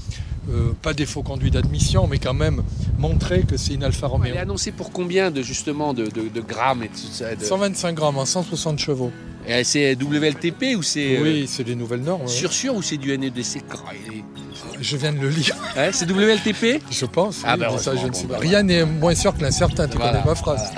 euh, 0.52 0.74
pas 0.82 0.94
des 0.94 1.08
faux 1.08 1.24
conduits 1.24 1.50
d'admission, 1.52 2.06
mais 2.08 2.20
quand 2.20 2.34
même 2.36 2.62
montrer 3.00 3.42
que 3.44 3.58
c'est 3.58 3.74
une 3.74 3.84
Alfa 3.84 4.06
Elle 4.06 4.12
Romeo. 4.12 4.34
est 4.36 4.38
annoncée 4.38 4.72
pour 4.72 4.92
combien 4.92 5.32
de 5.32 5.42
justement 5.42 5.94
de, 5.96 6.06
de- 6.06 6.30
de 6.30 6.42
grammes 6.42 6.84
et 6.84 6.90
tout 6.90 6.98
ça 7.12 7.36
de- 7.36 7.44
125 7.44 7.94
grammes 7.96 8.18
en 8.18 8.26
160 8.26 8.78
chevaux. 8.78 9.12
Et 9.50 9.64
C'est 9.64 9.96
WLTP 9.96 10.76
ou 10.78 10.84
c'est 10.84 11.18
euh, 11.18 11.22
Oui, 11.24 11.46
c'est 11.48 11.68
les 11.68 11.76
nouvelles 11.76 12.02
normes. 12.02 12.22
ouais. 12.22 12.28
sûr 12.28 12.76
ou 12.76 12.82
c'est 12.82 12.98
du 12.98 13.18
NEDC 13.18 13.62
Je 14.80 14.98
viens 14.98 15.12
de 15.12 15.20
le 15.20 15.30
lire, 15.30 15.56
Ouais, 15.76 15.90
C'est 15.92 16.10
WLTP 16.10 16.82
je 16.92 17.06
pense. 17.06 17.42
Ah 17.44 17.56
oui, 17.56 17.62
ben, 17.62 17.78
ça, 17.78 17.96
je 17.96 18.08
ne 18.08 18.14
sais 18.14 18.28
pas. 18.28 18.36
ben, 18.36 18.42
Rien 18.48 18.64
n'est 18.64 18.86
moins 18.86 19.16
sûr 19.16 19.36
que 19.36 19.42
l'incertain, 19.42 19.88
tu 19.88 19.98
Voilà, 19.98 20.14
connais 20.20 20.26
ma 20.26 20.36
phrase. 20.36 20.72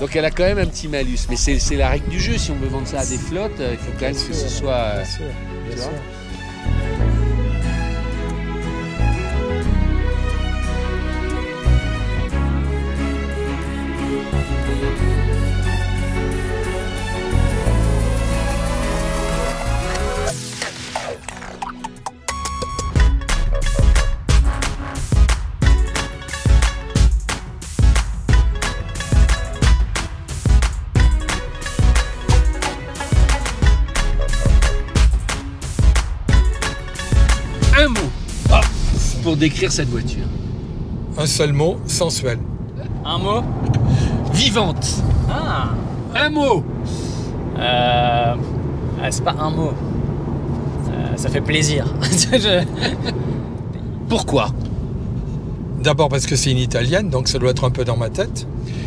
Donc 0.00 0.14
elle 0.16 0.24
a 0.24 0.30
quand 0.30 0.44
même 0.44 0.58
un 0.58 0.66
petit 0.66 0.88
malus. 0.88 1.18
Mais 1.30 1.36
c'est 1.36 1.76
la 1.76 1.88
règle 1.90 2.08
du 2.08 2.20
jeu. 2.20 2.36
Si 2.38 2.50
on 2.50 2.54
veut 2.56 2.68
vendre 2.68 2.86
ça 2.86 3.00
à 3.00 3.06
des 3.06 3.18
flottes, 3.18 3.60
euh, 3.60 3.72
il 3.72 3.78
faut 3.78 3.92
quand 3.98 4.06
même 4.06 4.14
que 4.14 4.32
ce 4.34 4.48
soit. 4.48 4.72
euh, 4.72 5.02
Bien 5.02 5.04
sûr, 5.12 5.24
bien 5.68 5.76
sûr. 5.76 5.90
Pour 39.36 39.40
décrire 39.40 39.70
cette 39.70 39.90
voiture. 39.90 40.24
Un 41.18 41.26
seul 41.26 41.52
mot, 41.52 41.76
sensuel. 41.86 42.38
Un 43.04 43.18
mot 43.18 43.42
Vivante. 44.32 45.02
Ah 45.30 45.68
Un 46.14 46.30
mot. 46.30 46.64
Euh, 47.58 48.34
ah, 49.02 49.10
C'est 49.10 49.22
pas 49.24 49.36
un 49.38 49.50
mot. 49.50 49.72
Ça, 50.86 51.16
ça 51.24 51.28
fait 51.28 51.42
plaisir. 51.42 51.84
Je- 52.32 52.64
Pourquoi? 54.08 54.48
D'abord 55.82 56.08
parce 56.08 56.24
que 56.24 56.34
c'est 56.34 56.50
une 56.50 56.56
italienne, 56.58 57.10
donc 57.10 57.28
ça 57.28 57.38
doit 57.38 57.50
être 57.50 57.64
un 57.64 57.70
peu 57.70 57.84
dans 57.84 57.98
ma 57.98 58.08
tête. 58.08 58.46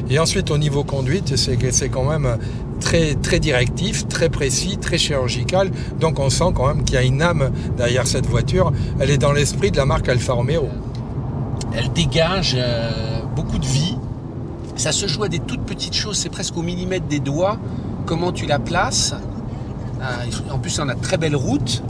Et 0.10 0.18
ensuite, 0.18 0.50
au 0.50 0.58
niveau 0.58 0.84
conduite, 0.84 1.36
c'est 1.36 1.58
que 1.58 1.70
c'est 1.70 1.90
quand 1.90 2.06
même 2.10 2.38
très, 2.80 3.16
très 3.16 3.40
directif, 3.40 4.08
très 4.08 4.30
précis, 4.30 4.78
très 4.78 4.98
chirurgical. 4.98 5.72
Donc 6.00 6.20
on 6.20 6.30
sent 6.30 6.52
quand 6.56 6.68
même 6.68 6.84
qu'il 6.84 6.96
y 6.96 6.98
a 6.98 7.04
une 7.04 7.22
âme 7.22 7.52
derrière 7.78 8.08
cette 8.08 8.26
voiture. 8.26 8.72
Elle 9.00 9.10
est 9.10 9.18
dans 9.18 9.32
l'esprit 9.32 9.72
de 9.72 9.78
la 9.78 9.86
marque 9.86 10.10
Alfa 10.10 10.34
Romeo. 10.34 10.68
Elle 11.74 11.92
dégage 11.94 12.56
euh, 12.58 13.22
beaucoup 13.36 13.60
de 13.60 13.66
vie. 13.66 13.96
Ça 14.76 14.92
se 14.92 15.08
joue 15.08 15.24
à 15.24 15.30
des 15.30 15.40
toutes 15.40 15.66
petites 15.66 15.94
choses. 15.94 16.18
C'est 16.18 16.30
presque 16.30 16.58
au 16.58 16.62
millimètre 16.62 17.08
des 17.08 17.20
doigts. 17.20 17.58
Comment 18.06 18.32
tu 18.32 18.46
la 18.46 18.60
places? 18.60 19.14
Euh, 20.02 20.54
en 20.54 20.58
plus, 20.58 20.80
on 20.80 20.88
a 20.90 20.96
très 20.96 21.18
belles 21.18 21.36
routes. 21.36 21.84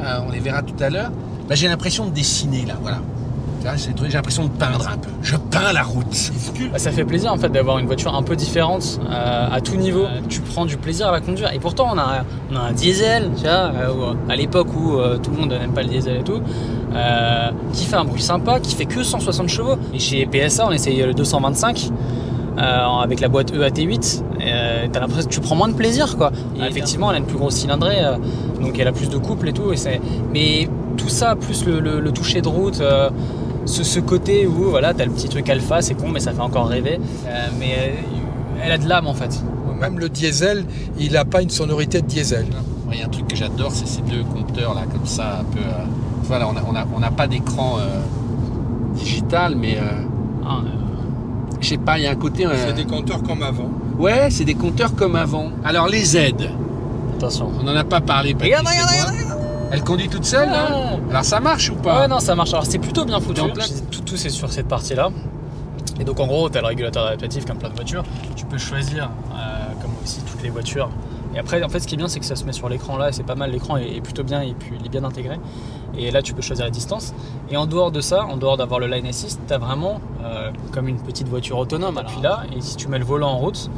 Euh, 0.00 0.20
on 0.26 0.30
les 0.30 0.40
verra 0.40 0.62
tout 0.62 0.80
à 0.80 0.90
l'heure. 0.90 1.10
Là, 1.48 1.54
j'ai 1.54 1.68
l'impression 1.68 2.06
de 2.06 2.10
dessiner 2.10 2.64
là. 2.64 2.74
Voilà. 2.80 3.00
J'ai 3.76 4.08
l'impression 4.12 4.44
de 4.44 4.50
peindre 4.50 4.86
un 4.92 4.98
peu. 4.98 5.08
Je 5.22 5.36
peins 5.36 5.72
la 5.72 5.82
route. 5.82 6.30
Bah, 6.70 6.78
ça 6.78 6.90
fait 6.90 7.04
plaisir 7.04 7.32
en 7.32 7.38
fait 7.38 7.48
d'avoir 7.48 7.78
une 7.78 7.86
voiture 7.86 8.14
un 8.14 8.22
peu 8.22 8.36
différente 8.36 9.00
euh, 9.10 9.48
à 9.50 9.60
tout 9.62 9.76
niveau. 9.76 10.04
Tu 10.28 10.40
prends 10.40 10.66
du 10.66 10.76
plaisir 10.76 11.08
à 11.08 11.12
la 11.12 11.20
conduire. 11.20 11.50
Et 11.54 11.58
pourtant 11.58 11.88
on 11.92 11.98
a, 11.98 12.24
on 12.52 12.56
a 12.56 12.60
un 12.60 12.72
diesel, 12.72 13.30
tu 13.36 13.42
vois, 13.44 13.50
euh, 13.74 14.14
à 14.28 14.36
l'époque 14.36 14.68
où 14.76 14.98
euh, 14.98 15.16
tout 15.16 15.30
le 15.30 15.38
monde 15.38 15.50
n'aime 15.50 15.72
pas 15.72 15.82
le 15.82 15.88
diesel 15.88 16.18
et 16.18 16.22
tout, 16.22 16.40
euh, 16.94 17.50
qui 17.72 17.86
fait 17.86 17.96
un 17.96 18.04
bruit 18.04 18.20
sympa, 18.20 18.60
qui 18.60 18.74
fait 18.74 18.84
que 18.84 19.02
160 19.02 19.48
chevaux. 19.48 19.76
Et 19.94 19.98
chez 19.98 20.26
PSA 20.26 20.66
on 20.66 20.70
essaye 20.72 21.02
le 21.02 21.14
225. 21.14 21.90
euh, 22.58 22.60
avec 23.02 23.18
la 23.20 23.28
boîte 23.28 23.52
E 23.52 23.58
EAT8, 23.66 24.22
euh, 24.42 24.86
t'as 24.92 25.00
l'impression 25.00 25.28
que 25.28 25.34
tu 25.34 25.40
prends 25.40 25.56
moins 25.56 25.68
de 25.68 25.74
plaisir 25.74 26.16
quoi. 26.18 26.30
Et 26.56 26.62
effectivement, 26.68 27.10
elle 27.10 27.16
a 27.16 27.18
une 27.20 27.26
plus 27.26 27.38
grosse 27.38 27.54
cylindrée, 27.54 28.04
euh, 28.04 28.16
donc 28.60 28.78
elle 28.78 28.86
a 28.88 28.92
plus 28.92 29.08
de 29.08 29.16
couple 29.16 29.48
et 29.48 29.52
tout. 29.52 29.72
Et. 29.72 30.00
Mais 30.32 30.68
tout 30.96 31.08
ça, 31.08 31.34
plus 31.34 31.64
le, 31.64 31.80
le- 31.80 31.98
le 31.98 32.12
toucher 32.12 32.40
de 32.42 32.46
route, 32.48 32.80
euh, 32.80 33.10
ce, 33.66 33.82
ce 33.82 34.00
côté 34.00 34.46
où 34.46 34.70
voilà, 34.70 34.94
t'as 34.94 35.04
le 35.04 35.10
petit 35.10 35.28
truc 35.28 35.48
alpha, 35.48 35.80
c'est 35.82 35.94
con, 35.94 36.08
mais 36.08 36.20
ça 36.20 36.32
fait 36.32 36.40
encore 36.40 36.66
rêver. 36.68 36.98
Euh, 37.26 37.46
mais 37.58 37.74
euh, 37.78 38.62
elle 38.64 38.72
a 38.72 38.78
de 38.78 38.88
l'âme 38.88 39.06
en 39.06 39.14
fait. 39.14 39.42
Même 39.80 39.98
le 39.98 40.08
diesel, 40.08 40.64
il 40.98 41.12
n'a 41.12 41.24
pas 41.24 41.42
une 41.42 41.50
sonorité 41.50 42.00
de 42.00 42.06
diesel. 42.06 42.46
Il 42.92 42.98
y 42.98 43.02
a 43.02 43.06
un 43.06 43.08
truc 43.08 43.26
que 43.26 43.34
j'adore, 43.36 43.72
c'est 43.72 43.88
ces 43.88 44.02
deux 44.02 44.22
compteurs 44.22 44.72
là, 44.74 44.82
comme 44.90 45.04
ça, 45.06 45.40
un 45.40 45.44
peu. 45.44 45.58
euh, 45.58 45.84
Voilà, 46.22 46.48
on 46.48 46.52
n'a 46.52 46.60
on 46.70 46.76
a, 46.76 46.84
on 46.96 47.02
a 47.02 47.10
pas 47.10 47.26
d'écran 47.26 47.76
euh, 47.80 48.00
digital, 48.94 49.56
mais 49.56 49.76
euh, 49.76 50.02
Ah, 50.46 50.58
euh, 50.64 50.68
je 51.60 51.68
sais 51.70 51.76
pas, 51.78 51.98
il 51.98 52.04
y 52.04 52.06
a 52.06 52.10
un 52.12 52.16
côté. 52.16 52.46
euh, 52.46 52.50
C'est 52.68 52.74
des 52.74 52.84
compteurs 52.84 53.22
comme 53.22 53.42
avant. 53.42 53.68
Ouais, 53.98 54.28
c'est 54.30 54.44
des 54.44 54.54
compteurs 54.54 54.94
comme 54.94 55.16
avant. 55.16 55.50
Alors 55.64 55.88
les 55.88 56.16
aides, 56.16 56.50
attention. 57.16 57.50
on 57.60 57.64
n'en 57.64 57.74
a 57.76 57.84
pas 57.84 58.00
parlé. 58.00 58.34
Regarde, 58.40 58.66
regarde, 58.66 58.90
moi. 59.14 59.23
Elle 59.70 59.82
conduit 59.82 60.08
toute 60.08 60.24
seule 60.24 60.48
là 60.50 60.68
Ah. 60.70 60.96
Alors 61.10 61.24
ça 61.24 61.40
marche 61.40 61.70
ou 61.70 61.74
pas 61.76 62.00
Ouais, 62.02 62.08
non, 62.08 62.20
ça 62.20 62.34
marche. 62.34 62.52
Alors, 62.52 62.66
c'est 62.66 62.78
plutôt 62.78 63.04
bien 63.04 63.20
foutu. 63.20 63.40
En 63.40 63.48
plein- 63.48 63.64
Tout, 63.90 64.00
tout 64.02 64.16
c'est 64.16 64.30
sur 64.30 64.50
cette 64.52 64.68
partie-là. 64.68 65.10
Et 66.00 66.04
donc, 66.04 66.18
en 66.20 66.26
gros, 66.26 66.48
tu 66.50 66.58
as 66.58 66.60
le 66.60 66.66
régulateur 66.68 67.06
adaptatif 67.06 67.44
comme 67.44 67.58
plein 67.58 67.68
de 67.70 67.74
voitures. 67.74 68.02
Tu 68.36 68.44
peux 68.46 68.58
choisir, 68.58 69.10
euh, 69.32 69.72
comme 69.82 69.90
aussi 70.02 70.20
toutes 70.22 70.42
les 70.42 70.50
voitures. 70.50 70.88
Et 71.34 71.38
après, 71.38 71.62
en 71.64 71.68
fait, 71.68 71.80
ce 71.80 71.86
qui 71.88 71.94
est 71.94 71.98
bien, 71.98 72.06
c'est 72.08 72.20
que 72.20 72.26
ça 72.26 72.36
se 72.36 72.44
met 72.44 72.52
sur 72.52 72.68
l'écran 72.68 72.96
là. 72.96 73.08
et 73.08 73.12
C'est 73.12 73.22
pas 73.24 73.34
mal. 73.34 73.50
L'écran 73.50 73.76
est, 73.76 73.96
est 73.96 74.00
plutôt 74.00 74.22
bien 74.22 74.40
et 74.42 74.54
puis 74.54 74.72
il 74.78 74.86
est 74.86 74.88
bien 74.88 75.02
intégré. 75.04 75.38
Et 75.96 76.10
là, 76.10 76.22
tu 76.22 76.32
peux 76.34 76.42
choisir 76.42 76.64
la 76.64 76.70
distance. 76.70 77.12
Et 77.50 77.56
en 77.56 77.66
dehors 77.66 77.90
de 77.90 78.00
ça, 78.00 78.24
en 78.24 78.36
dehors 78.36 78.56
d'avoir 78.56 78.78
le 78.80 78.86
line 78.86 79.06
assist, 79.06 79.40
tu 79.46 79.52
as 79.52 79.58
vraiment 79.58 80.00
euh, 80.24 80.50
comme 80.72 80.86
une 80.88 80.98
petite 81.00 81.28
voiture 81.28 81.58
autonome. 81.58 81.98
Et 82.00 82.04
puis 82.06 82.20
là, 82.22 82.42
et 82.56 82.60
si 82.60 82.76
tu 82.76 82.88
mets 82.88 82.98
le 82.98 83.04
volant 83.04 83.30
en 83.30 83.38
route, 83.38 83.68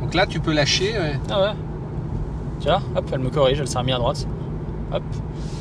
Donc 0.00 0.14
là, 0.14 0.26
tu 0.26 0.38
peux 0.40 0.52
lâcher. 0.52 0.92
ouais. 0.98 1.20
ah 1.30 1.40
ouais. 1.42 1.52
Tu 2.60 2.66
vois, 2.68 2.80
hop, 2.96 3.04
elle 3.12 3.18
me 3.20 3.30
corrige, 3.30 3.60
elle 3.60 3.68
s'est 3.68 3.78
remise 3.78 3.94
à 3.94 3.98
droite. 3.98 4.26
Hop. 4.92 5.02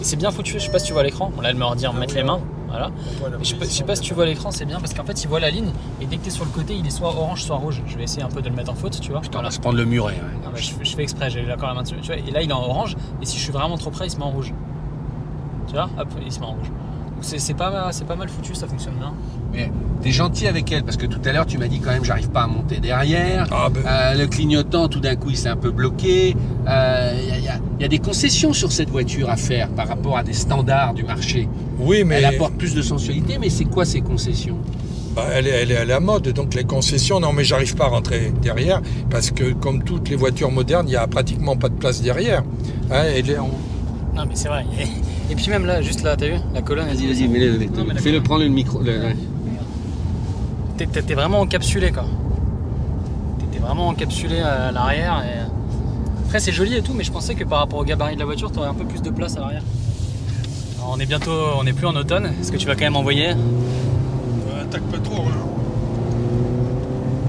Et 0.01 0.03
c'est 0.03 0.15
bien 0.15 0.31
foutu, 0.31 0.53
je 0.53 0.59
sais 0.59 0.71
pas 0.71 0.79
si 0.79 0.87
tu 0.87 0.93
vois 0.93 1.03
l'écran. 1.03 1.31
Bon, 1.35 1.41
là, 1.41 1.49
elle 1.49 1.55
me 1.57 1.65
redit 1.65 1.85
en 1.87 1.91
Ah 1.95 1.99
mettre 1.99 2.13
oui, 2.13 2.19
les 2.21 2.25
mains. 2.25 2.39
Voilà. 2.69 2.91
Et 3.39 3.43
je, 3.43 3.49
sais 3.49 3.55
pas, 3.55 3.65
je 3.65 3.69
sais 3.71 3.83
pas 3.83 3.95
si 3.95 4.01
tu 4.01 4.13
vois 4.13 4.25
l'écran, 4.25 4.51
c'est 4.51 4.65
bien 4.65 4.79
parce 4.79 4.93
qu'en 4.93 5.03
fait, 5.05 5.23
il 5.23 5.27
voit 5.27 5.39
la 5.39 5.49
ligne 5.49 5.69
et 6.01 6.05
dès 6.05 6.17
que 6.17 6.23
tu 6.23 6.27
es 6.27 6.31
sur 6.31 6.43
le 6.45 6.51
côté, 6.51 6.75
il 6.75 6.85
est 6.85 6.89
soit 6.91 7.07
orange, 7.09 7.43
soit 7.43 7.55
rouge. 7.55 7.81
Je 7.87 7.97
vais 7.97 8.03
essayer 8.03 8.23
un 8.23 8.29
peu 8.29 8.41
de 8.41 8.49
le 8.49 8.55
mettre 8.55 8.71
en 8.71 8.75
faute, 8.75 8.99
tu 8.99 9.11
vois. 9.11 9.21
Putain, 9.21 9.39
on 9.39 9.41
Voilà. 9.41 9.49
va 9.49 9.55
se 9.55 9.59
prendre 9.59 9.77
le 9.77 9.85
muret. 9.85 10.13
ouais. 10.15 10.21
Non, 10.45 10.51
mais 10.53 10.61
je, 10.61 10.71
je 10.81 10.95
fais 10.95 11.03
exprès, 11.03 11.29
j'ai 11.29 11.49
encore 11.51 11.69
la 11.69 11.73
main 11.75 11.83
dessus. 11.83 11.95
Tu 12.01 12.07
vois, 12.07 12.17
et 12.17 12.31
là, 12.31 12.41
il 12.41 12.49
est 12.49 12.53
en 12.53 12.61
orange 12.63 12.95
et 13.21 13.25
si 13.25 13.37
je 13.37 13.43
suis 13.43 13.51
vraiment 13.53 13.77
trop 13.77 13.89
près, 13.89 14.07
il 14.07 14.11
se 14.11 14.17
met 14.17 14.23
en 14.23 14.31
rouge. 14.31 14.53
Tu 15.67 15.73
vois, 15.73 15.89
hop, 15.97 16.07
il 16.25 16.31
se 16.31 16.39
met 16.39 16.45
en 16.45 16.51
rouge. 16.51 16.71
C'est 17.21 17.39
c'est 17.39 17.53
pas, 17.55 17.89
c'est 17.91 18.05
pas 18.05 18.15
mal 18.15 18.29
foutu, 18.29 18.53
ça 18.55 18.67
fonctionne 18.67 18.95
bien. 18.95 19.13
Mais 19.51 19.71
t'es 20.01 20.11
gentil 20.11 20.47
avec 20.47 20.71
elle 20.71 20.83
parce 20.83 20.97
que 20.97 21.05
tout 21.07 21.19
à 21.25 21.31
l'heure, 21.31 21.45
tu 21.45 21.57
m'as 21.57 21.67
dit 21.67 21.79
quand 21.79 21.91
même, 21.91 22.03
j'arrive 22.03 22.29
pas 22.29 22.43
à 22.43 22.47
monter 22.47 22.79
derrière. 22.79 23.47
Ah 23.51 23.69
ben, 23.69 23.81
Euh, 23.85 24.13
le 24.15 24.27
clignotant, 24.27 24.87
tout 24.87 24.99
d'un 24.99 25.15
coup, 25.15 25.29
il 25.31 25.37
s'est 25.37 25.49
un 25.49 25.55
peu 25.55 25.71
bloqué. 25.71 26.29
Il 26.31 26.65
y, 26.65 26.69
a- 26.69 27.13
y 27.57 27.81
y 27.81 27.85
a 27.85 27.87
des 27.87 27.99
concessions 27.99 28.53
sur 28.53 28.71
cette 28.71 28.89
voiture 28.89 29.29
à 29.29 29.35
faire 29.35 29.69
par 29.69 29.87
rapport 29.87 30.17
à 30.17 30.23
des 30.23 30.33
standards 30.33 30.93
du 30.93 31.03
marché. 31.03 31.47
oui, 31.79 32.03
mais 32.03 32.15
Elle 32.15 32.25
apporte 32.25 32.53
plus 32.55 32.73
de 32.75 32.81
sensualité, 32.81 33.37
mais 33.39 33.49
c'est 33.49 33.65
quoi 33.65 33.85
ces 33.85 34.01
concessions? 34.01 34.57
Bah, 35.15 35.25
elle, 35.33 35.47
est, 35.47 35.51
elle 35.63 35.71
est 35.71 35.77
à 35.77 35.85
la 35.85 35.99
mode, 35.99 36.27
donc 36.29 36.53
les 36.53 36.63
concessions, 36.63 37.19
non 37.19 37.33
mais 37.33 37.43
j'arrive 37.43 37.75
pas 37.75 37.85
à 37.85 37.87
rentrer 37.87 38.31
derrière, 38.39 38.81
parce 39.09 39.31
que 39.31 39.51
comme 39.53 39.83
toutes 39.83 40.09
les 40.09 40.15
voitures 40.15 40.51
modernes, 40.51 40.87
il 40.87 40.91
n'y 40.91 40.95
a 40.95 41.07
pratiquement 41.07 41.55
pas 41.55 41.69
de 41.69 41.73
place 41.75 42.01
derrière. 42.03 42.43
Hein, 42.91 43.03
elle 43.15 43.27
est 43.29 43.39
en- 43.39 43.49
Non, 44.15 44.25
mais 44.27 44.35
c'est 44.35 44.47
vrai. 44.47 44.65
Et, 45.29 45.35
puis 45.35 45.49
même 45.49 45.65
là, 45.65 45.81
juste 45.81 46.03
là, 46.03 46.15
t'as 46.15 46.27
vu 46.27 46.35
La 46.53 46.61
colonne, 46.61 46.87
Vas-y, 46.87 47.05
vas-y, 47.07 47.27
mets-le. 47.27 47.59
La 47.93 47.99
Fais-le 48.01 48.21
prendre 48.21 48.43
le 48.43 48.49
micro. 48.49 48.79
le- 48.81 48.91
ouais. 48.99 49.15
T'es- 50.77 51.13
vraiment 51.15 51.39
encapsulé 51.41 51.91
quoi. 51.91 52.05
T'es- 53.51 53.59
vraiment 53.59 53.87
encapsulé 53.89 54.39
à 54.39 54.71
l'arrière 54.71 55.23
et. 55.25 55.39
Après 56.25 56.39
c'est 56.39 56.51
joli 56.51 56.75
et 56.75 56.81
tout, 56.81 56.93
mais 56.93 57.03
je 57.05 57.11
pensais 57.11 57.35
que 57.35 57.43
par 57.45 57.59
rapport 57.59 57.79
au 57.79 57.83
gabarit 57.85 58.15
de 58.15 58.19
la 58.19 58.25
voiture, 58.25 58.51
t'aurais 58.51 58.67
un 58.69 58.73
peu 58.73 58.83
plus 58.85 59.01
de 59.01 59.09
place 59.09 59.35
à 59.37 59.39
l'arrière. 59.39 59.63
Alors, 60.77 60.93
On 60.95 60.99
est 60.99 61.05
bientôt, 61.05 61.31
on 61.59 61.63
n'est 61.63 61.73
plus 61.73 61.87
en 61.87 61.95
automne. 61.95 62.31
Est-ce 62.39 62.51
que 62.51 62.57
tu 62.57 62.67
vas 62.67 62.75
quand 62.75 62.83
même 62.85 62.95
envoyer? 62.97 63.29
Attaque 64.61 64.83
pas 64.83 64.97
trop. 64.99 65.23
hein. 65.23 65.31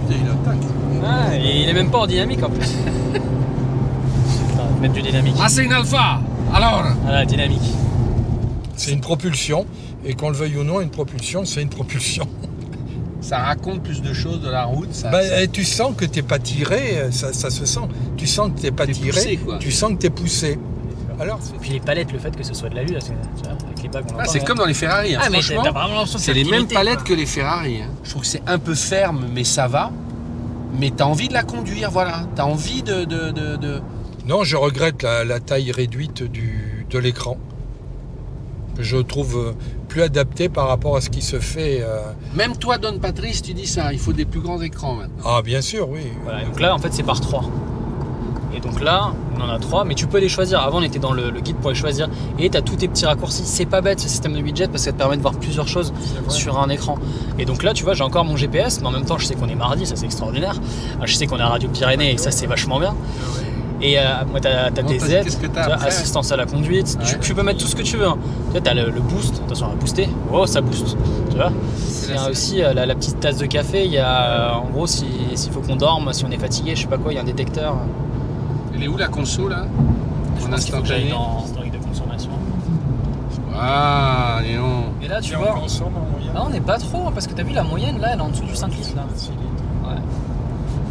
Putain, 0.08 0.20
il 0.24 0.30
attaque. 0.30 0.62
Ah, 1.04 1.34
et 1.36 1.62
il 1.62 1.68
est 1.68 1.72
même 1.74 1.90
pas 1.90 1.98
en 1.98 2.06
dynamique 2.06 2.42
en 2.42 2.50
plus. 2.50 2.68
Mettre 4.82 4.94
du 4.94 5.02
dynamique. 5.02 5.34
Ah, 5.40 5.48
c'est 5.48 5.64
une 5.64 5.72
alpha 5.72 6.20
Alors? 6.54 6.82
Voilà, 7.02 7.24
dynamique. 7.24 7.62
C'est 8.78 8.92
une 8.92 9.00
propulsion, 9.02 9.66
et 10.04 10.14
qu'on 10.14 10.30
le 10.30 10.36
veuille 10.36 10.56
ou 10.56 10.64
non, 10.64 10.80
une 10.80 10.88
propulsion, 10.90 11.44
c'est 11.44 11.60
une 11.62 11.68
propulsion. 11.68 12.26
Ça 13.20 13.38
raconte 13.38 13.82
plus 13.82 14.00
de 14.00 14.12
choses 14.14 14.40
de 14.40 14.48
la 14.48 14.64
route. 14.64 14.94
Ça, 14.94 15.10
Bah, 15.10 15.22
ça- 15.22 15.42
et 15.42 15.48
tu 15.48 15.64
sens 15.64 15.92
que 15.96 16.04
t'es 16.04 16.22
pas 16.22 16.38
tiré, 16.38 16.98
ça, 17.10 17.32
ça 17.32 17.50
se 17.50 17.66
sent. 17.66 17.80
Tu 18.16 18.26
sens 18.26 18.50
que 18.54 18.60
t'es 18.60 18.70
pas 18.70 18.86
T'es 18.86 18.92
tiré, 18.92 19.10
poussé, 19.10 19.36
quoi. 19.36 19.58
tu 19.58 19.72
sens 19.72 19.90
que 19.92 19.96
t'es 19.96 20.08
poussé. 20.10 20.58
Alors, 21.20 21.40
Et 21.56 21.58
puis 21.58 21.70
les 21.72 21.80
palettes, 21.80 22.12
le 22.12 22.20
fait 22.20 22.34
que 22.34 22.44
ce 22.44 22.54
soit 22.54 22.68
de 22.68 22.76
l'alu, 22.76 22.94
c'est- 23.00 23.12
bagues, 23.90 24.04
on 24.14 24.18
Ah, 24.20 24.24
c'est 24.26 24.38
là. 24.38 24.44
comme 24.44 24.58
dans 24.58 24.64
les 24.66 24.72
Ferrari. 24.74 25.14
hein. 25.16 25.20
Ah, 25.22 25.30
Franchement, 25.30 25.62
c'est 26.16 26.32
les 26.32 26.44
mêmes 26.44 26.68
palettes 26.68 26.98
quoi. 26.98 27.04
que 27.08 27.14
les 27.14 27.26
Ferrari. 27.26 27.80
hein. 27.82 27.88
Je 28.04 28.10
trouve 28.10 28.22
que 28.22 28.28
c'est 28.28 28.42
un 28.46 28.58
peu 28.60 28.74
ferme, 28.76 29.26
mais 29.34 29.42
ça 29.44 29.66
va. 29.66 29.90
Mais 30.78 30.90
t'as 30.96 31.04
envie 31.04 31.26
de 31.28 31.32
la 31.34 31.42
conduire, 31.42 31.90
voilà. 31.90 32.22
T'as 32.36 32.44
envie 32.44 32.82
de, 32.84 33.04
de, 33.04 33.30
de- 33.32 33.56
de- 33.56 33.80
Non, 34.26 34.44
je 34.44 34.56
regrette 34.56 35.02
la, 35.02 35.24
la 35.24 35.40
taille 35.40 35.72
réduite 35.72 36.22
du, 36.22 36.86
de 36.88 36.98
l'écran. 36.98 37.36
Je 38.78 38.96
trouve 38.98 39.36
euh, 39.36 39.52
plus 39.88 40.02
adapté 40.02 40.48
par 40.48 40.68
rapport 40.68 40.96
à 40.96 41.00
ce 41.00 41.10
qui 41.10 41.22
se 41.22 41.40
fait. 41.40 41.80
euh, 41.82 41.98
Même 42.34 42.56
toi, 42.56 42.78
Don 42.78 42.98
Patrice, 43.00 43.42
tu 43.42 43.54
dis 43.54 43.66
ça. 43.66 43.92
Il 43.92 43.98
faut 43.98 44.12
des 44.12 44.24
plus 44.24 44.40
grands 44.40 44.60
écrans 44.60 44.94
maintenant. 44.94 45.24
Ah, 45.24 45.42
bien 45.42 45.60
sûr, 45.60 45.88
oui. 45.90 46.00
Voilà, 46.24 46.44
donc 46.44 46.60
là, 46.60 46.74
en 46.74 46.78
fait, 46.78 46.92
c'est 46.92 47.02
par 47.02 47.20
3. 47.20 47.42
Et 48.56 48.60
donc 48.60 48.80
là, 48.80 49.12
on 49.36 49.42
en 49.42 49.48
a 49.50 49.58
3, 49.58 49.84
mais 49.84 49.94
tu 49.94 50.06
peux 50.06 50.18
les 50.18 50.28
choisir. 50.28 50.60
Avant, 50.60 50.78
on 50.78 50.82
était 50.82 50.98
dans 50.98 51.12
le, 51.12 51.30
le 51.30 51.40
guide 51.40 51.56
pour 51.56 51.70
les 51.70 51.76
choisir. 51.76 52.08
Et 52.38 52.48
tu 52.50 52.56
as 52.56 52.62
tous 52.62 52.76
tes 52.76 52.88
petits 52.88 53.04
raccourcis. 53.04 53.42
C'est 53.44 53.66
pas 53.66 53.80
bête 53.82 54.00
ce 54.00 54.08
système 54.08 54.32
de 54.32 54.40
widget 54.40 54.66
parce 54.68 54.78
que 54.82 54.84
ça 54.86 54.92
te 54.92 54.98
permet 54.98 55.16
de 55.16 55.22
voir 55.22 55.34
plusieurs 55.34 55.68
choses 55.68 55.92
sur 56.28 56.58
un 56.58 56.68
écran. 56.70 56.96
Et 57.38 57.44
donc 57.44 57.62
là, 57.62 57.74
tu 57.74 57.84
vois, 57.84 57.94
j'ai 57.94 58.04
encore 58.04 58.24
mon 58.24 58.36
GPS, 58.36 58.80
mais 58.80 58.86
en 58.86 58.90
même 58.92 59.04
temps, 59.04 59.18
je 59.18 59.26
sais 59.26 59.34
qu'on 59.34 59.48
est 59.48 59.54
mardi, 59.54 59.86
ça 59.86 59.96
c'est 59.96 60.06
extraordinaire. 60.06 60.58
Ah, 61.00 61.04
Je 61.06 61.14
sais 61.14 61.26
qu'on 61.26 61.38
est 61.38 61.42
à 61.42 61.48
Radio 61.48 61.68
Pyrénées 61.68 62.12
et 62.14 62.18
ça 62.18 62.30
c'est 62.30 62.46
vachement 62.46 62.78
bien. 62.80 62.94
Et 63.80 63.98
euh, 63.98 64.02
moi, 64.30 64.40
t'as 64.40 64.66
as 64.66 64.70
des 64.70 65.14
aides, 65.14 65.26
que 65.26 65.46
tu 65.46 65.52
vois, 65.52 65.62
après 65.74 65.86
assistance 65.88 66.32
à 66.32 66.36
la 66.36 66.46
conduite. 66.46 66.98
Tu, 67.04 67.14
Ouais. 67.14 67.20
tu 67.20 67.34
peux 67.34 67.42
mettre 67.42 67.60
tout 67.60 67.66
ce 67.68 67.76
que 67.76 67.82
tu 67.82 67.96
veux. 67.96 68.06
hein. 68.08 68.16
Tu 68.46 68.50
vois, 68.52 68.60
t'as 68.60 68.74
le, 68.74 68.90
le 68.90 69.00
boost. 69.00 69.40
Attention, 69.46 69.66
à 69.66 69.74
booster. 69.76 70.08
Oh, 70.32 70.46
ça 70.46 70.60
booste. 70.60 70.96
Tu 71.30 71.36
vois. 71.36 71.52
Il 72.08 72.14
y 72.14 72.18
a 72.18 72.28
aussi 72.30 72.62
euh, 72.62 72.72
la, 72.74 72.86
la 72.86 72.94
petite 72.96 73.20
tasse 73.20 73.36
de 73.38 73.46
café. 73.46 73.84
Il 73.84 73.92
y 73.92 73.98
a, 73.98 74.22
euh, 74.22 74.52
en 74.54 74.70
gros, 74.70 74.86
si- 74.86 75.06
s'il 75.34 75.52
faut 75.52 75.60
qu'on 75.60 75.76
dorme, 75.76 76.12
si 76.12 76.24
on 76.24 76.30
est 76.30 76.38
fatigué, 76.38 76.74
je 76.74 76.82
sais 76.82 76.86
pas 76.88 76.98
quoi, 76.98 77.12
il 77.12 77.16
y 77.16 77.18
a 77.18 77.22
un 77.22 77.24
détecteur. 77.24 77.76
Elle 78.74 78.82
est 78.82 78.88
où 78.88 78.96
la 78.96 79.08
conso 79.08 79.48
là? 79.48 79.64
Je 80.40 80.44
En 80.44 80.48
j'aille 80.48 80.54
instantané 80.54 81.10
dans 81.10 81.42
historique 81.44 81.72
de 81.72 81.78
consommation. 81.86 82.30
Ah, 83.60 84.38
Léon. 84.42 84.84
Et 85.02 85.08
là, 85.08 85.20
tu 85.20 85.32
Et 85.32 85.36
on 85.36 85.40
vois, 85.40 85.52
consomme 85.60 85.88
en 85.96 86.10
moyenne. 86.12 86.34
là, 86.34 86.42
on 86.46 86.50
n'est 86.50 86.60
pas 86.60 86.78
trop, 86.78 87.06
hein, 87.08 87.10
parce 87.12 87.26
que 87.26 87.34
t'as 87.34 87.42
vu 87.42 87.52
la 87.52 87.64
moyenne 87.64 87.98
là, 88.00 88.10
elle 88.12 88.18
est 88.18 88.22
en 88.22 88.28
dessous 88.28 88.44
du 88.44 88.54
5 88.54 88.74
litres 88.76 88.92
là. 88.94 89.02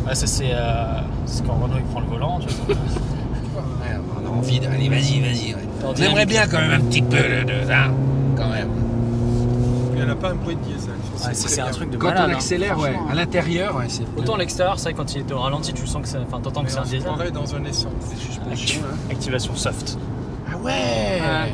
Ouais, 0.08 0.16
ça 0.16 0.28
c'est 0.28 0.52
euh, 0.52 1.00
c'est 1.26 1.46
quand 1.46 1.54
Renault 1.56 1.76
il 1.78 1.84
prend 1.84 2.00
le 2.00 2.08
volant. 2.08 2.40
Tu 2.40 2.48
vois. 2.54 2.76
Ouais, 2.76 3.98
on 4.22 4.26
a 4.26 4.30
envie 4.30 4.60
de. 4.60 4.68
Allez, 4.68 4.90
vas-y, 4.90 5.20
vas-y. 5.20 5.54
ouais. 5.54 5.62
On 5.86 5.94
aimerait 5.96 6.26
bien 6.26 6.48
quand 6.48 6.60
même 6.60 6.72
un 6.72 6.80
petit 6.82 7.02
peu 7.02 7.18
de. 7.18 7.44
de 7.44 7.68
ça, 7.68 7.86
quand 8.36 8.50
même. 8.50 8.70
Puis 9.92 10.02
elle 10.02 10.08
n'a 10.08 10.16
pas 10.16 10.30
un 10.30 10.36
bruit 10.36 10.56
de 10.56 10.62
diesel. 10.62 10.92
Ouais, 10.92 11.34
c'est 11.34 11.50
c'est 11.50 11.62
un 11.62 11.72
truc 11.72 11.90
de 11.90 11.98
Quand 11.98 12.08
malade. 12.10 12.26
on 12.28 12.32
hein, 12.32 12.36
accélère, 12.36 12.80
ouais, 12.80 12.94
à 13.10 13.16
l'intérieur, 13.16 13.76
ouais, 13.78 13.86
c'est. 13.90 14.04
Autant 14.18 14.36
à 14.36 14.38
l'extérieur, 14.38 14.78
c'est 14.80 14.90
vrai 14.90 14.94
quand 14.94 15.14
il 15.16 15.22
est 15.22 15.32
au 15.32 15.40
ralenti, 15.40 15.74
tu 15.74 15.86
sens 15.88 16.02
que 16.02 16.08
c'est, 16.08 16.18
enfin 16.20 16.40
t'entends 16.42 16.64
que 16.64 16.72
c'est 16.72 16.78
un 16.80 16.84
diesel. 16.84 17.04
dans 17.34 17.56
un 17.56 17.64
essence. 17.66 17.92
Actu- 18.52 18.80
Activation 19.12 19.56
soft. 19.56 19.98
Ah 20.52 20.58
ouais, 20.58 20.72
Ouais. 20.72 21.54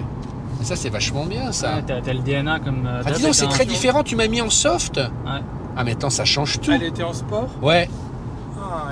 Ça, 0.61 0.75
c'est 0.77 0.89
vachement 0.89 1.25
bien 1.25 1.51
ça. 1.51 1.75
Ouais, 1.75 1.83
t'as, 1.85 2.13
le 2.13 2.19
DNA 2.19 2.59
comme. 2.59 2.85
euh, 2.85 3.01
Ah, 3.05 3.11
dis 3.11 3.21
donc, 3.23 3.35
c'est 3.35 3.47
très 3.47 3.65
différent. 3.65 4.01
Tu 4.03 4.15
m'as 4.15 4.27
mis 4.27 4.41
en 4.41 4.49
soft. 4.49 4.97
Ouais. 4.97 5.39
Ah, 5.75 5.83
mais 5.83 5.91
attends, 5.93 6.09
ça 6.09 6.23
change 6.23 6.59
tout. 6.61 6.71
Elle 6.71 6.83
était 6.83 7.03
en 7.03 7.11
sport? 7.13 7.49
Ouais, 7.61 7.89
Ah, 7.91 8.12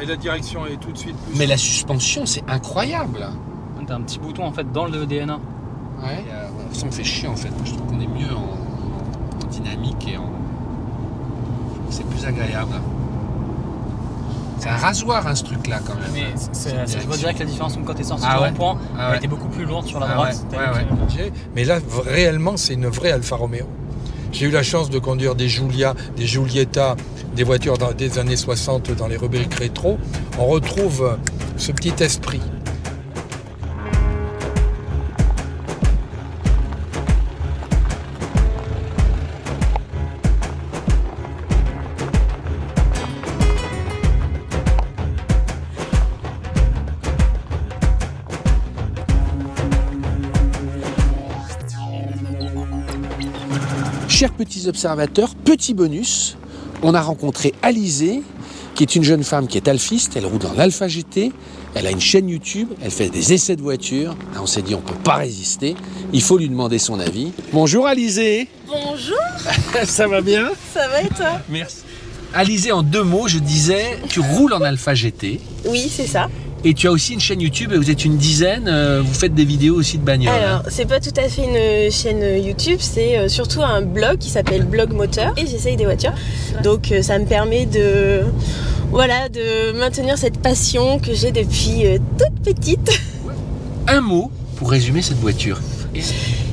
et 0.01 0.05
la 0.05 0.15
direction 0.15 0.65
est 0.65 0.77
tout 0.77 0.91
de 0.91 0.97
suite 0.97 1.15
plus. 1.17 1.37
mais 1.37 1.45
la 1.45 1.57
suspension, 1.57 2.25
c'est 2.25 2.43
incroyable. 2.49 3.27
T'as 3.87 3.95
un 3.95 4.01
petit 4.01 4.19
bouton 4.19 4.45
en 4.45 4.51
fait 4.51 4.71
dans 4.71 4.85
le 4.85 5.05
DNA. 5.05 5.35
Ouais. 6.03 6.23
Euh, 6.31 6.47
ça 6.71 6.85
me 6.85 6.91
fait 6.91 7.03
chier 7.03 7.27
en 7.27 7.35
fait. 7.35 7.49
Je 7.65 7.71
trouve 7.73 7.87
qu'on 7.87 7.99
est 7.99 8.07
mieux 8.07 8.33
en, 8.35 9.43
en 9.43 9.47
dynamique 9.49 10.07
et 10.07 10.17
en. 10.17 10.29
C'est 11.89 12.05
plus 12.07 12.25
agréable. 12.25 12.73
C'est 14.59 14.69
un 14.69 14.75
rasoir, 14.77 15.25
hein, 15.25 15.33
ce 15.33 15.43
truc-là, 15.43 15.79
quand 15.85 15.95
même. 15.95 16.03
Mais 16.13 16.27
ça 16.35 16.53
se 16.53 16.69
voit 16.69 16.85
direction. 16.85 17.11
direct 17.17 17.39
la 17.39 17.45
différence 17.45 17.77
quand 17.83 17.93
t'es 17.95 18.03
sorti 18.03 18.23
Ah 18.27 18.35
du 18.37 18.41
ouais. 18.43 18.47
rond-point, 18.49 18.77
Ah 18.95 19.05
elle 19.05 19.11
ouais. 19.11 19.17
était 19.17 19.27
beaucoup 19.27 19.47
plus 19.47 19.65
lourde 19.65 19.87
sur 19.87 19.99
la 19.99 20.05
Ah 20.11 20.13
droite. 20.13 20.45
ouais, 20.51 21.31
Mais 21.55 21.63
là, 21.63 21.79
réellement, 22.05 22.55
c'est 22.57 22.75
une 22.75 22.85
vraie 22.87 23.11
Alfa 23.11 23.35
Romeo. 23.35 23.65
J'ai 24.31 24.45
eu 24.47 24.51
la 24.51 24.63
chance 24.63 24.89
de 24.89 24.99
conduire 24.99 25.35
des 25.35 25.49
Giulia, 25.49 25.93
des 26.15 26.25
Giulietta, 26.25 26.95
des 27.35 27.43
voitures 27.43 27.77
des 27.77 28.17
années 28.19 28.37
60 28.37 28.91
dans 28.91 29.07
les 29.07 29.17
rubriques 29.17 29.53
rétro. 29.53 29.97
On 30.39 30.45
retrouve 30.45 31.17
ce 31.57 31.71
petit 31.71 31.93
esprit. 32.01 32.41
Chers 54.21 54.33
petits 54.33 54.67
observateurs, 54.67 55.33
petit 55.33 55.73
bonus, 55.73 56.37
on 56.83 56.93
a 56.93 57.01
rencontré 57.01 57.55
Alizée, 57.63 58.21
qui 58.75 58.83
est 58.83 58.95
une 58.95 59.01
jeune 59.03 59.23
femme 59.23 59.47
qui 59.47 59.57
est 59.57 59.67
alphiste, 59.67 60.15
elle 60.15 60.27
roule 60.27 60.37
dans 60.37 60.53
l'Alpha 60.53 60.87
GT, 60.87 61.31
elle 61.73 61.87
a 61.87 61.89
une 61.89 61.99
chaîne 61.99 62.29
YouTube, 62.29 62.67
elle 62.83 62.91
fait 62.91 63.09
des 63.09 63.33
essais 63.33 63.55
de 63.55 63.63
voitures. 63.63 64.15
Là, 64.35 64.43
on 64.43 64.45
s'est 64.45 64.61
dit 64.61 64.75
on 64.75 64.81
peut 64.81 64.93
pas 64.93 65.15
résister, 65.15 65.75
il 66.13 66.21
faut 66.21 66.37
lui 66.37 66.49
demander 66.49 66.77
son 66.77 66.99
avis. 66.99 67.31
Bonjour 67.51 67.87
Alizée, 67.87 68.47
Bonjour, 68.67 69.17
ça 69.85 70.07
va 70.07 70.21
bien? 70.21 70.51
Ça 70.71 70.87
va 70.87 71.01
et 71.01 71.07
toi? 71.07 71.41
Merci. 71.49 71.77
Alizée, 72.31 72.71
en 72.71 72.83
deux 72.83 73.03
mots, 73.03 73.27
je 73.27 73.39
disais, 73.39 73.97
tu 74.07 74.19
roules 74.19 74.53
en 74.53 74.61
Alpha 74.61 74.93
GT 74.93 75.39
Oui, 75.65 75.91
c'est 75.91 76.05
ça. 76.05 76.29
Et 76.63 76.73
tu 76.73 76.87
as 76.87 76.91
aussi 76.91 77.13
une 77.13 77.19
chaîne 77.19 77.41
YouTube 77.41 77.71
et 77.73 77.77
vous 77.77 77.89
êtes 77.91 78.05
une 78.05 78.17
dizaine, 78.17 78.67
euh, 78.67 79.01
vous 79.03 79.13
faites 79.13 79.33
des 79.33 79.45
vidéos 79.45 79.75
aussi 79.75 79.97
de 79.97 80.03
bagnole. 80.03 80.33
hein. 80.33 80.47
Alors, 80.47 80.63
c'est 80.69 80.85
pas 80.85 80.99
tout 80.99 81.13
à 81.17 81.27
fait 81.27 81.43
une 81.43 81.91
chaîne 81.91 82.43
YouTube, 82.43 82.77
c'est 82.79 83.17
euh, 83.17 83.27
surtout 83.27 83.61
un 83.61 83.81
blog 83.81 84.17
qui 84.19 84.29
s'appelle 84.29 84.63
Blog 84.65 84.91
Moteur 84.93 85.33
et 85.37 85.47
j'essaye 85.47 85.75
des 85.75 85.85
voitures. 85.85 86.13
Donc, 86.63 86.91
euh, 86.91 87.01
ça 87.01 87.17
me 87.19 87.25
permet 87.25 87.65
de, 87.65 88.21
voilà, 88.91 89.29
de 89.29 89.71
maintenir 89.77 90.17
cette 90.17 90.37
passion 90.39 90.99
que 90.99 91.13
j'ai 91.13 91.31
depuis 91.31 91.85
euh, 91.85 91.97
toute 92.17 92.55
petite. 92.55 92.89
Un 93.87 94.01
mot 94.01 94.31
pour 94.57 94.69
résumer 94.71 95.01
cette 95.01 95.17
voiture. 95.17 95.59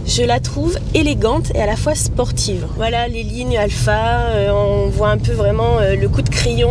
Je 0.06 0.22
la 0.22 0.40
trouve 0.40 0.78
élégante 0.94 1.52
et 1.54 1.60
à 1.60 1.66
la 1.66 1.76
fois 1.76 1.94
sportive. 1.94 2.66
Voilà, 2.76 3.08
les 3.08 3.22
lignes 3.22 3.58
alpha, 3.58 4.28
euh, 4.30 4.50
on 4.50 4.88
voit 4.88 5.10
un 5.10 5.18
peu 5.18 5.32
vraiment 5.32 5.78
euh, 5.80 5.96
le 5.96 6.08
coup 6.08 6.22
de 6.22 6.30
crayon 6.30 6.70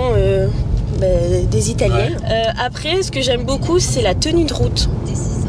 euh, 1.04 1.42
ben, 1.42 1.50
des 1.50 1.72
Italiennes. 1.72 2.18
Euh, 2.30 2.44
après, 2.64 3.02
ce 3.04 3.12
que 3.12 3.22
j'aime 3.22 3.44
beaucoup, 3.44 3.80
c'est 3.80 4.02
la 4.02 4.16
tenue 4.16 4.46
de 4.46 4.54
route. 4.54 4.90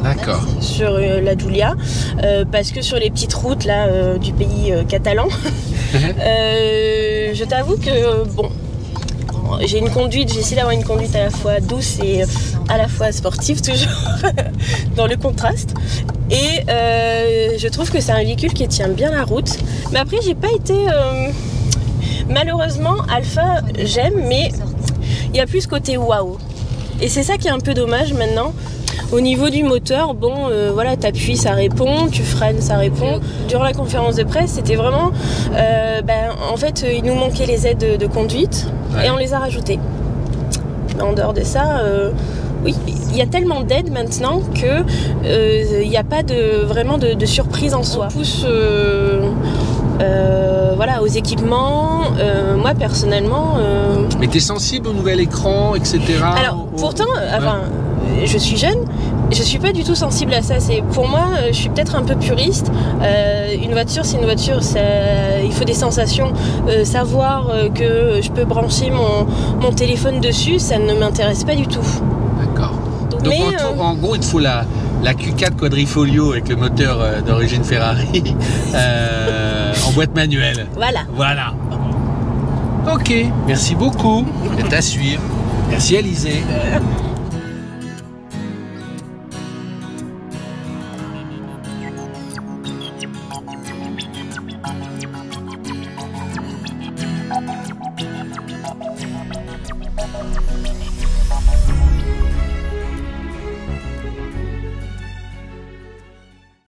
D'accord. 0.02 0.40
sur 0.60 0.90
euh, 0.90 1.20
la 1.20 1.36
Giulia 1.36 1.74
euh, 2.22 2.44
parce 2.50 2.70
que 2.70 2.82
sur 2.82 2.98
les 2.98 3.10
petites 3.10 3.34
routes 3.34 3.64
là 3.64 3.86
euh, 3.86 4.16
du 4.16 4.32
pays 4.32 4.72
catalan 4.88 5.26
je 5.92 7.44
t'avoue 7.44 7.76
que 7.76 8.24
bon 8.28 8.48
j'ai 9.64 9.78
une 9.78 9.90
conduite 9.90 10.32
j'ai 10.32 10.40
essayé 10.40 10.56
d'avoir 10.56 10.74
une 10.74 10.84
conduite 10.84 11.14
à 11.16 11.24
la 11.24 11.30
fois 11.30 11.58
douce 11.60 11.98
et 12.02 12.22
à 12.68 12.78
la 12.78 12.86
fois 12.86 13.10
sportive 13.12 13.60
toujours 13.62 13.90
dans 14.94 15.06
le 15.06 15.16
contraste 15.16 15.74
et 16.30 16.60
euh, 16.70 17.58
je 17.58 17.68
trouve 17.68 17.90
que 17.90 18.00
c'est 18.00 18.12
un 18.12 18.18
véhicule 18.22 18.52
qui 18.52 18.68
tient 18.68 18.88
bien 18.88 19.10
la 19.10 19.24
route 19.24 19.58
mais 19.92 19.98
après 19.98 20.18
j'ai 20.24 20.34
pas 20.34 20.52
été 20.54 20.74
euh, 20.74 21.30
malheureusement 22.28 22.96
Alpha 23.12 23.62
j'aime 23.84 24.22
mais 24.28 24.52
il 25.32 25.36
y 25.36 25.40
a 25.40 25.46
plus 25.46 25.62
ce 25.62 25.68
côté 25.68 25.96
waouh 25.96 26.36
et 27.00 27.08
c'est 27.08 27.22
ça 27.22 27.36
qui 27.36 27.46
est 27.48 27.52
un 27.52 27.60
peu 27.60 27.74
dommage 27.74 28.12
maintenant 28.12 28.52
Au 29.12 29.20
niveau 29.20 29.48
du 29.48 29.62
moteur, 29.62 30.12
bon, 30.14 30.34
euh, 30.50 30.70
voilà, 30.74 30.96
t'appuies, 30.96 31.36
ça 31.36 31.52
répond, 31.52 32.08
tu 32.10 32.22
freines, 32.22 32.60
ça 32.60 32.76
répond. 32.76 33.20
Durant 33.48 33.62
la 33.64 33.72
conférence 33.72 34.16
de 34.16 34.24
presse, 34.24 34.50
c'était 34.56 34.74
vraiment, 34.76 35.12
euh, 35.54 36.02
ben, 36.02 36.30
en 36.52 36.56
fait, 36.58 36.84
il 36.92 37.04
nous 37.04 37.14
manquait 37.14 37.46
les 37.46 37.66
aides 37.66 37.78
de, 37.78 37.96
de 37.96 38.06
conduite 38.06 38.66
Ouais. 38.94 39.06
et 39.06 39.10
on 39.10 39.16
les 39.16 39.32
a 39.32 39.38
rajoutées. 39.38 39.78
Mais 40.96 41.02
en 41.02 41.12
dehors 41.14 41.32
de 41.32 41.42
ça, 41.44 41.78
euh, 41.78 42.10
oui, 42.64 42.74
il 43.10 43.16
y 43.16 43.22
a 43.22 43.26
tellement 43.26 43.62
d'aides 43.62 43.90
maintenant 43.92 44.42
que 44.54 44.82
il 45.82 45.88
n'y 45.88 45.96
a 45.96 46.04
pas 46.04 46.22
de 46.22 46.64
vraiment 46.66 46.98
de, 46.98 47.14
de 47.14 47.26
surprise 47.26 47.72
en 47.74 47.84
soi. 47.84 48.08
On 48.10 48.18
pousse 48.18 48.44
voilà, 50.78 51.02
aux 51.02 51.06
équipements. 51.06 52.02
Euh, 52.18 52.56
moi 52.56 52.72
personnellement, 52.74 53.56
euh, 53.58 54.06
Mais 54.20 54.28
t'es 54.28 54.40
sensible 54.40 54.88
au 54.88 54.92
nouvel 54.94 55.20
écran, 55.20 55.74
etc. 55.74 55.98
alors 56.42 56.66
au- 56.72 56.76
pourtant, 56.78 57.04
enfin, 57.36 57.58
je 58.24 58.38
suis 58.38 58.56
jeune. 58.56 58.78
Je 59.30 59.42
suis 59.42 59.58
pas 59.58 59.72
du 59.72 59.84
tout 59.84 59.94
sensible 59.94 60.32
à 60.32 60.40
ça. 60.40 60.54
C'est 60.58 60.82
pour 60.94 61.06
moi, 61.06 61.24
je 61.48 61.52
suis 61.52 61.68
peut-être 61.68 61.94
un 61.96 62.02
peu 62.02 62.14
puriste. 62.14 62.72
Euh, 63.02 63.54
une 63.62 63.72
voiture, 63.72 64.02
c'est 64.06 64.16
une 64.16 64.24
voiture. 64.24 64.62
ça- 64.62 64.78
il 65.44 65.52
faut 65.52 65.64
des 65.64 65.74
sensations. 65.74 66.32
Euh, 66.68 66.84
savoir 66.84 67.50
que 67.74 68.20
je 68.22 68.30
peux 68.30 68.44
brancher 68.46 68.90
mon, 68.90 69.26
mon 69.60 69.72
téléphone 69.72 70.20
dessus, 70.20 70.58
ça 70.58 70.78
ne 70.78 70.94
m'intéresse 70.94 71.44
pas 71.44 71.54
du 71.54 71.66
tout. 71.66 71.86
D'accord. 72.40 72.72
Donc 73.10 73.28
Mais, 73.28 73.42
en, 73.42 73.80
euh, 73.80 73.82
en 73.82 73.94
gros, 73.94 74.14
il 74.14 74.20
te 74.20 74.24
faut 74.26 74.38
la, 74.38 74.64
la 75.02 75.14
Q4 75.14 75.56
Quadrifolio 75.56 76.32
avec 76.32 76.48
le 76.48 76.56
moteur 76.56 77.00
euh, 77.00 77.20
d'origine 77.20 77.64
Ferrari 77.64 78.34
euh, 78.74 79.72
en 79.86 79.92
boîte 79.92 80.14
manuelle. 80.14 80.66
Voilà. 80.74 81.00
Voilà. 81.14 81.54
Ok, 82.92 83.12
merci 83.46 83.74
beaucoup. 83.74 84.26
C'est 84.58 84.74
à 84.74 84.82
suivre. 84.82 85.22
Merci 85.70 85.96
Alizé. 85.96 86.42